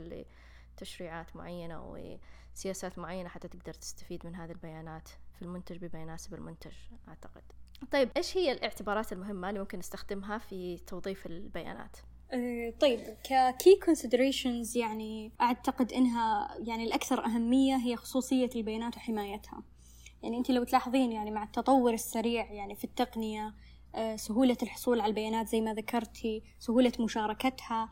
لتشريعات 0.76 1.36
معينة 1.36 1.98
وسياسات 2.54 3.00
معينة 3.00 3.30
حتى 3.30 3.48
تقدر 3.48 3.74
تستفيد 3.74 4.26
من 4.26 4.36
هذه 4.36 4.52
البيانات 4.52 5.10
في 5.34 5.42
المنتج 5.42 5.86
بما 5.86 6.02
يناسب 6.02 6.34
المنتج 6.34 6.74
أعتقد. 7.08 7.44
طيب 7.92 8.10
إيش 8.18 8.38
هي 8.38 8.52
الاعتبارات 8.52 9.14
المهمة 9.14 9.50
اللي 9.50 9.60
ممكن 9.60 9.80
نستخدمها 9.80 10.38
في 10.38 10.78
توظيف 10.78 11.26
البيانات؟ 11.26 11.98
أه 12.32 12.74
طيب 12.80 13.00
ككي 13.24 13.80
considerations 13.86 14.76
يعني 14.76 15.32
أعتقد 15.42 15.94
إنها 15.94 16.58
يعني 16.60 16.84
الأكثر 16.84 17.26
أهمية 17.26 17.76
هي 17.76 17.96
خصوصية 17.96 18.50
البيانات 18.56 18.98
وحمايتها. 18.98 19.64
يعني 20.24 20.38
أنت 20.38 20.52
لو 20.52 20.64
تلاحظين 20.64 21.12
يعني 21.12 21.32
مع 21.32 21.44
التطور 21.44 21.94
السريع 21.94 22.52
يعني 22.52 22.76
في 22.76 22.84
التقنية 22.84 23.56
أه 23.96 24.16
سهولة 24.16 24.58
الحصول 24.64 25.00
على 25.00 25.10
البيانات 25.10 25.48
زي 25.48 25.62
ما 25.62 25.74
ذكرتي 25.74 26.44
سهولة 26.60 26.92
مشاركتها 27.00 27.90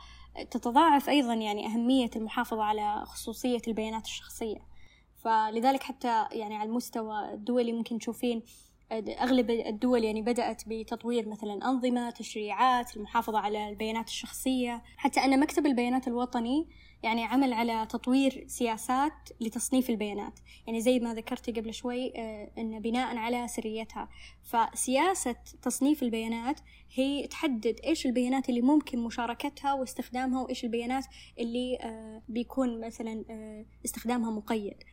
تتضاعف 0.52 1.10
أيضا 1.10 1.34
يعني 1.34 1.66
أهمية 1.66 2.10
المحافظة 2.16 2.64
على 2.64 3.06
خصوصية 3.06 3.62
البيانات 3.68 4.06
الشخصية. 4.06 4.76
فلذلك 5.18 5.84
حتى 5.84 6.26
يعني 6.32 6.56
على 6.56 6.70
المستوى 6.70 7.34
الدولي 7.34 7.74
ممكن 7.74 8.00
تشوفين 8.00 8.44
أغلب 8.92 9.50
الدول 9.50 10.04
يعني 10.04 10.22
بدأت 10.22 10.64
بتطوير 10.68 11.30
مثلا 11.30 11.70
أنظمة 11.70 12.10
تشريعات 12.10 12.98
المحافظة 12.98 13.40
على 13.40 13.70
البيانات 13.70 14.08
الشخصية. 14.08 14.84
حتى 14.98 15.20
أن 15.20 15.40
مكتب 15.40 15.66
البيانات 15.66 16.08
الوطني 16.08 16.68
يعني 17.04 17.24
عمل 17.24 17.54
على 17.54 17.86
تطوير 17.90 18.44
سياسات 18.48 19.30
لتصنيف 19.42 19.90
البيانات. 19.90 20.40
يعني 20.68 20.82
زي 20.82 21.00
ما 21.00 21.14
ذكرتي 21.14 21.52
قبل 21.52 21.74
شوي 21.74 22.14
آه، 22.16 22.52
أن 22.58 22.80
بناء 22.80 23.18
على 23.18 23.48
سريتها. 23.48 24.10
فسياسة 24.44 25.36
تصنيف 25.62 26.04
البيانات 26.04 26.60
هي 26.94 27.28
تحدد 27.28 27.80
إيش 27.84 28.06
البيانات 28.06 28.50
اللي 28.50 28.62
ممكن 28.62 29.00
مشاركتها 29.00 29.74
واستخدامها 29.74 30.42
وإيش 30.42 30.64
البيانات 30.64 31.06
اللي 31.40 31.78
آه، 31.82 32.22
بيكون 32.28 32.86
مثلا 32.86 33.26
آه، 33.30 33.66
استخدامها 33.86 34.32
مقيد. 34.32 34.84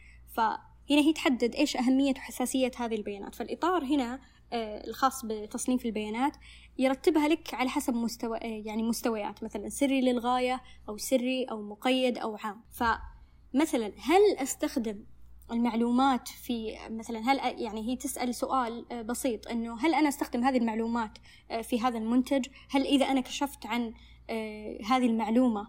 فهنا 0.89 1.01
هي 1.01 1.13
تحدد 1.13 1.55
إيش 1.55 1.77
أهمية 1.77 2.15
وحساسية 2.17 2.71
هذه 2.77 2.95
البيانات. 2.95 3.35
فالإطار 3.35 3.85
هنا 3.85 4.21
الخاص 4.53 5.25
بتصنيف 5.25 5.87
البيانات 5.87 6.37
يرتبها 6.79 7.29
لك 7.29 7.55
على 7.55 7.69
حسب 7.71 7.95
مستوى 7.95 8.39
يعني 8.39 8.83
مستويات. 8.83 9.45
مثلا 9.45 9.69
سري 9.69 10.01
للغاية 10.01 10.63
أو 10.89 10.97
سري 10.97 11.45
أو 11.45 11.63
مقيد 11.63 12.19
أو 12.19 12.37
عام. 12.37 12.63
فمثلا 12.71 13.93
هل 13.99 14.37
أستخدم 14.39 15.05
المعلومات 15.53 16.29
في 16.29 16.79
مثلا 16.91 17.19
هل 17.19 17.63
يعني 17.63 17.89
هي 17.89 17.97
تسأل 17.97 18.35
سؤال 18.35 19.05
بسيط 19.05 19.49
إنه 19.49 19.77
هل 19.81 19.95
أنا 19.95 20.09
أستخدم 20.09 20.45
هذه 20.45 20.57
المعلومات 20.57 21.19
في 21.63 21.81
هذا 21.81 21.99
المنتج؟ 21.99 22.47
هل 22.71 22.87
إذا 22.87 23.07
أنا 23.07 23.21
كشفت 23.21 23.67
عن 23.67 23.95
هذه 24.85 25.07
المعلومة 25.07 25.69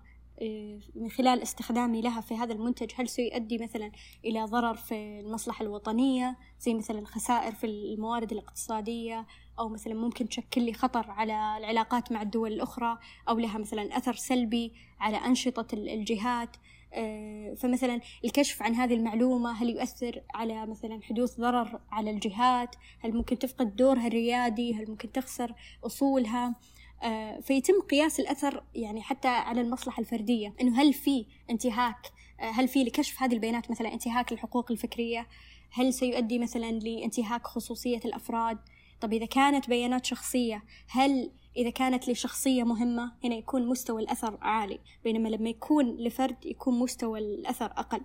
من 0.96 1.12
خلال 1.12 1.42
استخدامي 1.42 2.02
لها 2.02 2.22
في 2.22 2.36
هذا 2.36 2.54
المنتج 2.54 2.92
هل 2.96 3.10
سيؤدي 3.10 3.58
مثلا 3.58 3.92
إلى 4.26 4.44
ضرر 4.44 4.74
في 4.74 5.20
المصلحة 5.20 5.64
الوطنية؟ 5.64 6.38
زي 6.60 6.74
مثلا 6.74 7.06
خسائر 7.06 7.52
في 7.52 7.68
الموارد 7.68 8.32
الاقتصادية 8.32 9.26
أو 9.60 9.70
مثلا 9.70 9.94
ممكن 9.94 10.30
تشكل 10.30 10.62
لي 10.62 10.74
خطر 10.74 11.12
على 11.12 11.58
العلاقات 11.58 12.12
مع 12.12 12.22
الدول 12.22 12.54
الأخرى 12.54 12.98
أو 13.30 13.40
لها 13.40 13.58
مثلا 13.58 13.98
أثر 13.98 14.14
سلبي 14.14 14.74
على 15.00 15.18
أنشطة 15.18 15.68
الجهات؟ 15.74 16.58
آه، 16.96 17.54
فمثلا 17.54 18.02
الكشف 18.26 18.62
عن 18.62 18.76
هذه 18.76 18.94
المعلومة 18.94 19.52
هل 19.52 19.70
يؤثر 19.70 20.22
على 20.34 20.66
مثلا 20.66 21.00
حدوث 21.04 21.40
ضرر 21.40 21.80
على 21.92 22.12
الجهات؟ 22.12 22.76
هل 23.00 23.14
ممكن 23.14 23.40
تفقد 23.40 23.76
دورها 23.76 24.08
الريادي؟ 24.08 24.74
هل 24.74 24.90
ممكن 24.90 25.12
تخسر 25.12 25.54
أصولها؟ 25.86 26.56
فيتم 27.42 27.82
قياس 27.82 28.20
الأثر 28.20 28.64
يعني 28.76 29.02
حتى 29.02 29.28
على 29.28 29.62
المصلحة 29.62 30.00
الفردية. 30.00 30.54
إنه 30.62 30.82
هل 30.82 30.94
في 30.94 31.26
انتهاك 31.50 32.12
آه، 32.40 32.52
هل 32.52 32.68
في 32.68 32.84
لكشف 32.84 33.22
هذه 33.22 33.34
البيانات 33.34 33.72
مثلا 33.72 33.94
انتهاك 33.94 34.32
الحقوق 34.32 34.72
الفكرية؟ 34.72 35.28
هل 35.72 35.94
سيؤدي 35.94 36.40
مثلا 36.40 36.72
لانتهاك 36.72 37.48
خصوصية 37.48 38.00
الأفراد؟ 38.06 38.58
طب 39.02 39.14
إذا 39.14 39.26
كانت 39.26 39.70
بيانات 39.70 40.06
شخصية 40.06 40.64
هل 40.88 41.32
إذا 41.58 41.70
كانت 41.70 42.10
لشخصية 42.10 42.64
مهمة 42.64 43.12
هنا 43.24 43.36
يكون 43.36 43.68
مستوى 43.68 44.02
الأثر 44.02 44.38
عالي 44.42 44.80
بينما 45.04 45.30
لما 45.30 45.50
يكون 45.50 45.98
لفرد 45.98 46.46
يكون 46.46 46.80
مستوى 46.80 47.20
الأثر 47.20 47.66
أقل. 47.66 48.02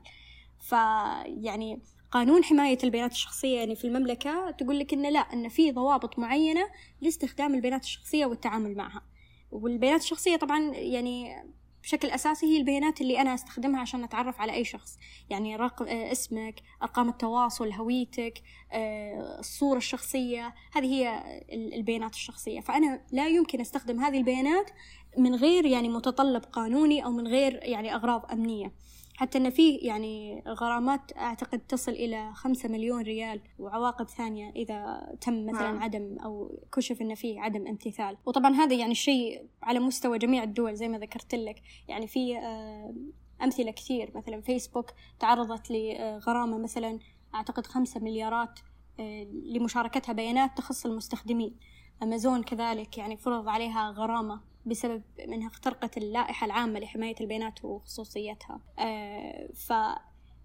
فيعني 0.60 1.80
قانون 2.10 2.44
حماية 2.44 2.78
البيانات 2.84 3.12
الشخصية 3.12 3.58
يعني 3.58 3.76
في 3.76 3.86
المملكة 3.86 4.50
تقول 4.50 4.78
لك 4.78 4.92
إنه 4.92 5.08
لا 5.08 5.18
إن 5.18 5.48
في 5.48 5.72
ضوابط 5.72 6.18
معينة 6.18 6.68
لاستخدام 7.00 7.54
البيانات 7.54 7.82
الشخصية 7.82 8.26
والتعامل 8.26 8.74
معها. 8.74 9.02
والبيانات 9.50 10.00
الشخصية 10.00 10.36
طبعا 10.36 10.74
يعني 10.74 11.44
بشكل 11.82 12.10
أساسي 12.10 12.46
هي 12.46 12.56
البيانات 12.56 13.00
اللي 13.00 13.20
أنا 13.20 13.34
أستخدمها 13.34 13.80
عشان 13.80 14.04
أتعرف 14.04 14.40
على 14.40 14.52
أي 14.52 14.64
شخص. 14.64 14.98
يعني 15.30 15.56
رقم 15.56 15.84
آه، 15.84 16.12
اسمك 16.12 16.54
أرقام 16.82 17.08
التواصل 17.08 17.72
هويتك 17.72 18.42
آه، 18.72 19.38
الصورة 19.38 19.78
الشخصية 19.78 20.54
هذه 20.72 20.86
هي 20.86 21.22
البيانات 21.52 22.14
الشخصية. 22.14 22.60
فأنا 22.60 23.00
لا 23.12 23.28
يمكن 23.28 23.60
أستخدم 23.60 24.00
هذه 24.00 24.18
البيانات 24.18 24.70
من 25.18 25.34
غير 25.34 25.66
يعني 25.66 25.88
متطلب 25.88 26.44
قانوني 26.44 27.04
أو 27.04 27.10
من 27.10 27.28
غير 27.28 27.60
يعني 27.62 27.94
أغراض 27.94 28.32
أمنية. 28.32 28.72
حتى 29.18 29.38
أن 29.38 29.50
فيه 29.50 29.88
يعني 29.88 30.42
غرامات 30.46 31.16
أعتقد 31.16 31.58
تصل 31.58 31.92
إلى 31.92 32.32
خمسة 32.34 32.68
مليون 32.68 33.02
ريال 33.02 33.40
وعواقب 33.58 34.08
ثانية 34.08 34.50
إذا 34.50 35.08
تم 35.20 35.46
مثلا. 35.46 35.80
عدم 35.80 36.18
أو 36.18 36.60
كشف 36.72 37.02
أن 37.02 37.14
فيه 37.14 37.40
عدم 37.40 37.66
امتثال. 37.66 38.16
وطبعا 38.26 38.54
هذا 38.54 38.74
يعني 38.74 38.92
الشيء 38.92 39.46
على 39.62 39.78
مستوى 39.80 40.18
جميع 40.18 40.42
الدول 40.42 40.76
زي 40.76 40.88
ما 40.88 40.98
ذكرت 40.98 41.34
لك. 41.34 41.62
يعني 41.88 42.06
في 42.06 42.38
آه، 42.38 42.94
أمثلة 43.42 43.70
كثير. 43.70 44.12
مثلا 44.14 44.40
فيسبوك 44.40 44.90
تعرضت 45.20 45.70
لغرامة 45.70 46.58
مثلا 46.58 46.98
أعتقد 47.34 47.66
خمسة 47.66 48.00
مليارات 48.00 48.60
آه، 49.00 49.24
لمشاركتها 49.24 50.12
بيانات 50.12 50.58
تخص 50.58 50.86
المستخدمين. 50.86 51.56
أمازون 52.02 52.42
كذلك 52.42 52.98
يعني 52.98 53.16
فرض 53.16 53.48
عليها 53.48 53.90
غرامة. 53.90 54.40
بسبب 54.68 55.02
أنها 55.24 55.48
اخترقت 55.48 55.96
اللائحة 55.96 56.46
العامة 56.46 56.80
لحماية 56.80 57.14
البيانات 57.20 57.64
وخصوصيتها. 57.64 58.60
آه، 58.78 59.48
ف 59.54 59.72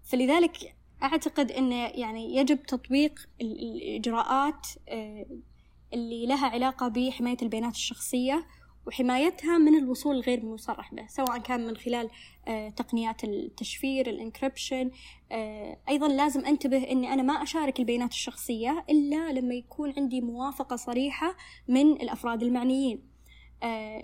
فلذلك 0.04 0.76
أعتقد 1.02 1.52
أنه 1.52 1.74
يعني 1.74 2.36
يجب 2.36 2.62
تطبيق 2.62 3.28
الإجراءات 3.40 4.66
آه، 4.88 5.26
اللي 5.94 6.26
لها 6.26 6.46
علاقة 6.46 6.88
بحماية 6.88 7.36
البيانات 7.42 7.74
الشخصية 7.74 8.46
وحمايتها 8.86 9.58
من 9.58 9.78
الوصول 9.78 10.20
غير 10.20 10.38
المصرح 10.38 10.94
به 10.94 11.06
سواء 11.06 11.38
كان 11.38 11.66
من 11.66 11.76
خلال 11.76 12.10
آه، 12.48 12.68
تقنيات 12.68 13.24
التشفير 13.24 14.10
الانكربشن 14.10 14.90
أيضا 15.88 16.08
لازم 16.08 16.44
أنتبه 16.46 16.90
أني 16.90 17.12
أنا 17.12 17.22
ما 17.22 17.42
أشارك 17.42 17.80
البيانات 17.80 18.10
الشخصية 18.10 18.84
إلا 18.90 19.32
لما 19.32 19.54
يكون 19.54 19.92
عندي 19.96 20.20
موافقة 20.20 20.76
صريحة 20.76 21.36
من 21.68 21.92
الأفراد 21.92 22.42
المعنيين. 22.42 23.13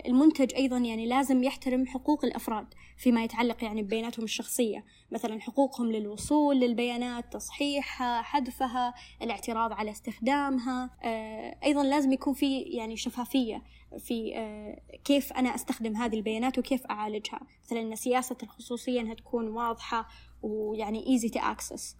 المنتج 0.05 0.53
أيضا 0.55 0.77
يعني 0.77 1.05
لازم 1.05 1.43
يحترم 1.43 1.87
حقوق 1.87 2.25
الأفراد 2.25 2.65
فيما 2.97 3.23
يتعلق 3.23 3.63
يعني 3.63 3.83
ببياناتهم 3.83 4.23
الشخصية. 4.23 4.85
مثلا 5.11 5.41
حقوقهم 5.41 5.91
للوصول 5.91 6.59
للبيانات 6.59 7.33
تصحيحها 7.33 8.21
حذفها 8.21 8.93
الاعتراض 9.21 9.73
على 9.73 9.91
استخدامها. 9.91 10.89
آه، 11.03 11.57
أيضا 11.63 11.83
لازم 11.83 12.11
يكون 12.11 12.33
في 12.33 12.59
يعني 12.59 12.97
شفافية 12.97 13.63
في 13.97 14.33
آه، 14.35 14.81
كيف 15.03 15.33
أنا 15.33 15.55
أستخدم 15.55 15.95
هذه 15.95 16.15
البيانات 16.15 16.57
وكيف 16.57 16.85
أعالجها. 16.85 17.39
مثلا 17.65 17.95
سياسة 17.95 18.37
الخصوصية 18.43 19.01
أنها 19.01 19.13
تكون 19.13 19.47
واضحة 19.47 20.07
ويعني 20.43 21.07
easy 21.07 21.29
to 21.29 21.39
access 21.39 21.97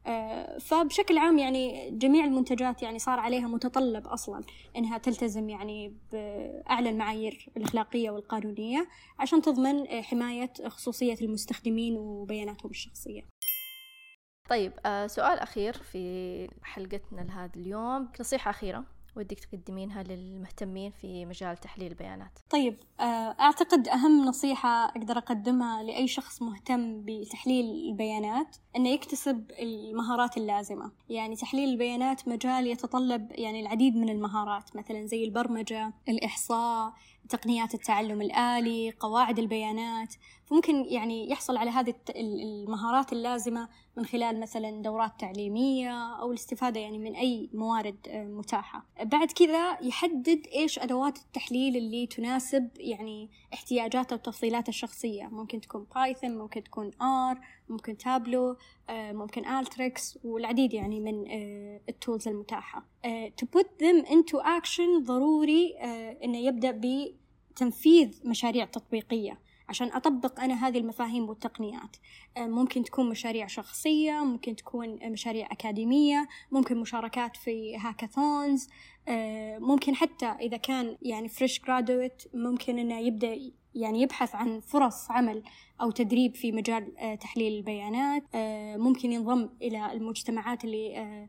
فبشكل 0.60 1.18
عام 1.18 1.40
يعني 1.40 1.92
جميع 1.92 2.26
المنتجات 2.26 2.84
يعني 2.84 3.00
صار 3.00 3.20
عليها 3.20 3.48
متطلب 3.48 4.08
أصلا 4.08 4.44
إنها 4.78 4.98
تلتزم 4.98 5.50
يعني 5.50 5.98
بأعلى 6.12 6.90
المعايير 6.90 7.50
الأخلاقية 7.58 8.10
والقانونية 8.10 8.88
عشان 9.20 9.42
تضمن 9.42 9.88
حماية 10.04 10.54
خصوصية 10.68 11.16
المستخدمين 11.22 11.98
وبياناتهم 11.98 12.72
الشخصية. 12.72 13.26
طيب 14.50 14.74
آه 14.86 15.08
سؤال 15.08 15.40
أخير 15.40 15.74
في 15.74 16.48
حلقتنا 16.64 17.22
لهذا 17.22 17.52
اليوم. 17.56 18.10
نصيحة 18.20 18.50
أخيرة. 18.50 18.84
ودك 19.16 19.40
تقدمينها 19.40 20.04
للمهتمين 20.04 20.92
في 20.92 21.26
مجال 21.26 21.58
تحليل 21.58 21.92
البيانات. 21.92 22.40
طيب 22.50 22.78
آه، 23.00 23.36
أعتقد 23.40 23.88
أهم 23.88 24.26
نصيحة 24.26 24.86
أقدر 24.86 25.18
أقدمها 25.18 25.84
لأي 25.84 26.08
شخص 26.08 26.42
مهتم 26.42 27.02
بتحليل 27.06 27.66
البيانات 27.66 28.58
أنه 28.76 28.90
يكتسب 28.90 29.52
المهارات 29.60 30.38
اللازمة. 30.38 30.92
يعني 31.10 31.36
تحليل 31.36 31.70
البيانات 31.70 32.28
مجال 32.28 32.68
يتطلب 32.68 33.32
يعني 33.32 33.60
العديد 33.62 33.96
من 33.96 34.10
المهارات 34.10 34.76
مثلا 34.76 35.06
زي 35.06 35.24
البرمجة 35.24 35.94
الإحصاء 36.10 36.94
تقنيات 37.32 37.74
التعلم 37.74 38.22
الآلي 38.22 38.92
قواعد 39.00 39.40
البيانات. 39.40 40.16
فممكن 40.46 40.86
يعني 40.86 41.30
يحصل 41.30 41.58
على 41.58 41.70
هذه 41.70 41.94
المهارات 42.16 43.14
اللازمة 43.14 43.70
من 43.98 44.06
خلال 44.06 44.40
مثلا 44.40 44.82
دورات 44.82 45.20
تعليمية 45.20 46.16
أو 46.20 46.32
الاستفادة 46.32 46.80
يعني 46.80 47.00
من 47.00 47.16
أي 47.16 47.50
موارد 47.54 48.08
آه، 48.08 48.24
متاحة. 48.24 48.86
بعد 49.04 49.32
كذا 49.32 49.78
يحدد 49.82 50.48
إيش 50.56 50.80
أدوات 50.80 51.18
التحليل 51.18 51.78
اللي 51.78 52.08
تناسب 52.08 52.70
يعني 52.78 53.30
احتياجاته 53.54 54.14
وتفضيلاته 54.14 54.70
الشخصية. 54.70 55.24
ممكن 55.24 55.62
تكون 55.62 55.88
بايثون 55.96 56.38
ممكن 56.38 56.64
تكون 56.64 56.92
R 57.02 57.40
ممكن 57.70 57.98
تابلو 57.98 58.58
آه، 58.90 59.12
ممكن 59.12 59.46
Alteryx 59.46 60.20
والعديد 60.24 60.74
يعني 60.74 61.00
من 61.00 61.32
آه، 61.32 61.82
ال 61.90 61.96
tools 61.96 62.28
المتاحة. 62.28 62.92
to 63.42 63.46
put 63.58 63.68
them 63.84 64.06
into 64.06 64.38
action 64.38 65.04
ضروري 65.04 65.76
إنه 66.24 66.38
يبدأ 66.38 66.72
ب 66.72 67.12
تنفيذ 67.56 68.20
مشاريع 68.26 68.66
تطبيقية 68.66 69.40
عشان 69.72 69.92
أطبق 69.92 70.40
أنا 70.40 70.68
هذه 70.68 70.78
المفاهيم 70.78 71.30
والتقنيات. 71.30 71.98
آه، 72.38 72.48
ممكن 72.48 72.84
تكون 72.84 73.10
مشاريع 73.10 73.48
شخصية 73.48 74.12
ممكن 74.12 74.56
تكون 74.56 75.12
مشاريع 75.12 75.52
أكاديمية 75.52 76.28
ممكن 76.52 76.78
مشاركات 76.78 77.38
في 77.38 77.78
hackathons 77.78 78.68
آه، 79.08 79.58
ممكن 79.58 79.96
حتى 79.96 80.26
إذا 80.26 80.58
كان 80.58 80.98
يعني 81.02 81.28
fresh 81.28 81.62
graduate 81.62 82.24
ممكن 82.34 82.80
إنه 82.80 83.00
يبدأ 83.00 83.52
يعني 83.76 84.02
يبحث 84.02 84.36
عن 84.36 84.60
فرص 84.60 85.12
عمل 85.12 85.44
أو 85.82 85.92
تدريب 85.92 86.36
في 86.36 86.52
مجال 86.52 86.98
آه، 86.98 87.16
تحليل 87.16 87.54
البيانات. 87.54 88.24
ممكن 88.80 89.12
ينضم 89.12 89.50
إلى 89.62 89.94
المجتمعات 89.94 90.64
اللي 90.64 91.28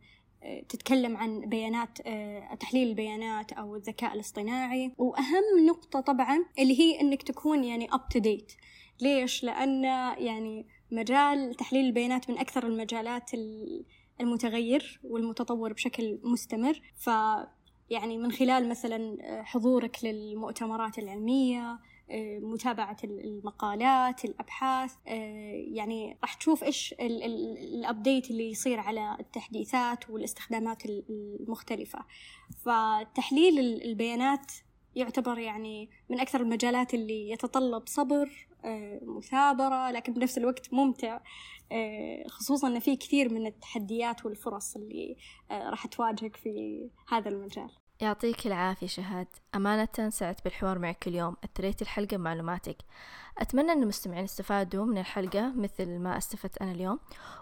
تتكلم 0.69 1.17
عن 1.17 1.41
بيانات 1.41 1.99
آه، 2.07 2.55
تحليل 2.55 2.89
البيانات 2.89 3.53
أو 3.53 3.77
الذكاء 3.77 4.15
الاصطناعي. 4.15 4.93
وأهم 4.99 5.67
نقطة 5.67 6.01
طبعا 6.01 6.45
اللي 6.59 6.81
هي 6.81 7.01
أنك 7.01 7.23
تكون 7.23 7.65
يعني 7.65 7.89
up 7.89 8.17
to 8.17 8.21
date. 8.21 8.57
ليش؟ 9.01 9.45
لأن 9.45 9.85
يعني 10.19 10.67
مجال 10.91 11.55
تحليل 11.55 11.87
البيانات 11.87 12.31
من 12.31 12.39
أكثر 12.39 12.67
المجالات 12.67 13.31
المتغير 14.21 15.01
والمتطور 15.05 15.73
بشكل 15.73 16.19
مستمر. 16.23 16.81
ف 16.97 17.11
يعني 17.91 18.19
من 18.19 18.33
خلال 18.33 18.69
مثلا 18.69 19.19
حضورك 19.43 20.05
للمؤتمرات 20.05 20.99
العلمية 20.99 21.79
متابعة 22.43 22.97
المقالات 23.05 24.25
الأبحاث 24.25 24.95
آه، 25.07 25.65
يعني 25.75 26.19
راح 26.23 26.35
تشوف 26.35 26.65
إيش 26.65 26.95
الأبديت 27.01 28.31
اللي 28.31 28.51
يصير 28.51 28.81
على 28.81 29.17
التحديثات 29.21 30.11
والاستخدامات 30.11 30.83
المختلفة. 30.87 32.05
فتحليل 32.65 33.59
البيانات 33.59 34.53
يعتبر 34.95 35.39
يعني 35.39 35.91
من 36.09 36.21
أكثر 36.21 36.41
المجالات 36.41 36.95
اللي 36.95 37.31
يتطلب 37.31 37.83
صبر 37.87 38.49
آه، 38.65 39.01
مثابرة 39.03 39.91
لكن 39.91 40.13
بنفس 40.13 40.39
الوقت 40.39 40.73
ممتع. 40.73 41.21
آه، 41.73 42.25
خصوصا 42.29 42.69
أن 42.69 42.81
في 42.81 42.97
كثير 42.97 43.33
من 43.33 43.47
التحديات 43.47 44.27
والفرص 44.27 44.77
اللي 44.77 45.17
راح 45.51 45.87
تواجهك 45.87 46.37
في 46.37 46.89
هذا 47.09 47.29
المجال. 47.29 47.82
يعطيك 48.03 48.47
العافية 48.47 48.87
شهاد. 48.87 49.27
أمانة 49.55 50.09
سعدت 50.09 50.45
بالحوار 50.45 50.79
معك 50.79 51.09
اليوم 51.09 51.37
أثريت 51.45 51.83
الحلقة 51.83 52.17
بمعلوماتك. 52.17 52.77
أتمنى 53.39 53.73
أن 53.73 53.83
المستمعين 53.83 54.25
استفادوا 54.25 54.85
من 54.85 54.99
الحلقة 54.99 55.53
مثل 55.57 55.99
ما 55.99 56.19
استفدت 56.19 56.63
أنا 56.63 56.73
اليوم. 56.73 56.99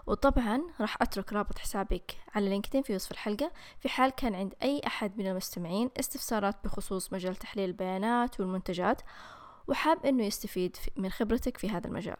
وطبعا 0.07 0.61
راح 0.81 1.01
أترك 1.01 1.33
رابط 1.33 1.57
حسابك 1.57 2.11
على 2.35 2.49
لينكدين 2.49 2.81
في 2.81 2.95
وصف 2.95 3.11
الحلقة 3.11 3.51
في 3.79 3.89
حال 3.89 4.09
كان 4.09 4.35
عند 4.35 4.53
أي 4.63 4.81
أحد 4.87 5.17
من 5.17 5.27
المستمعين 5.27 5.89
استفسارات 5.99 6.55
بخصوص 6.63 7.13
مجال 7.13 7.35
تحليل 7.35 7.69
البيانات 7.69 8.39
والمنتجات 8.39 9.01
وحاب 9.67 10.05
أنه 10.05 10.23
يستفيد 10.23 10.77
من 10.97 11.09
خبرتك 11.09 11.57
في 11.57 11.69
هذا 11.69 11.87
المجال. 11.87 12.17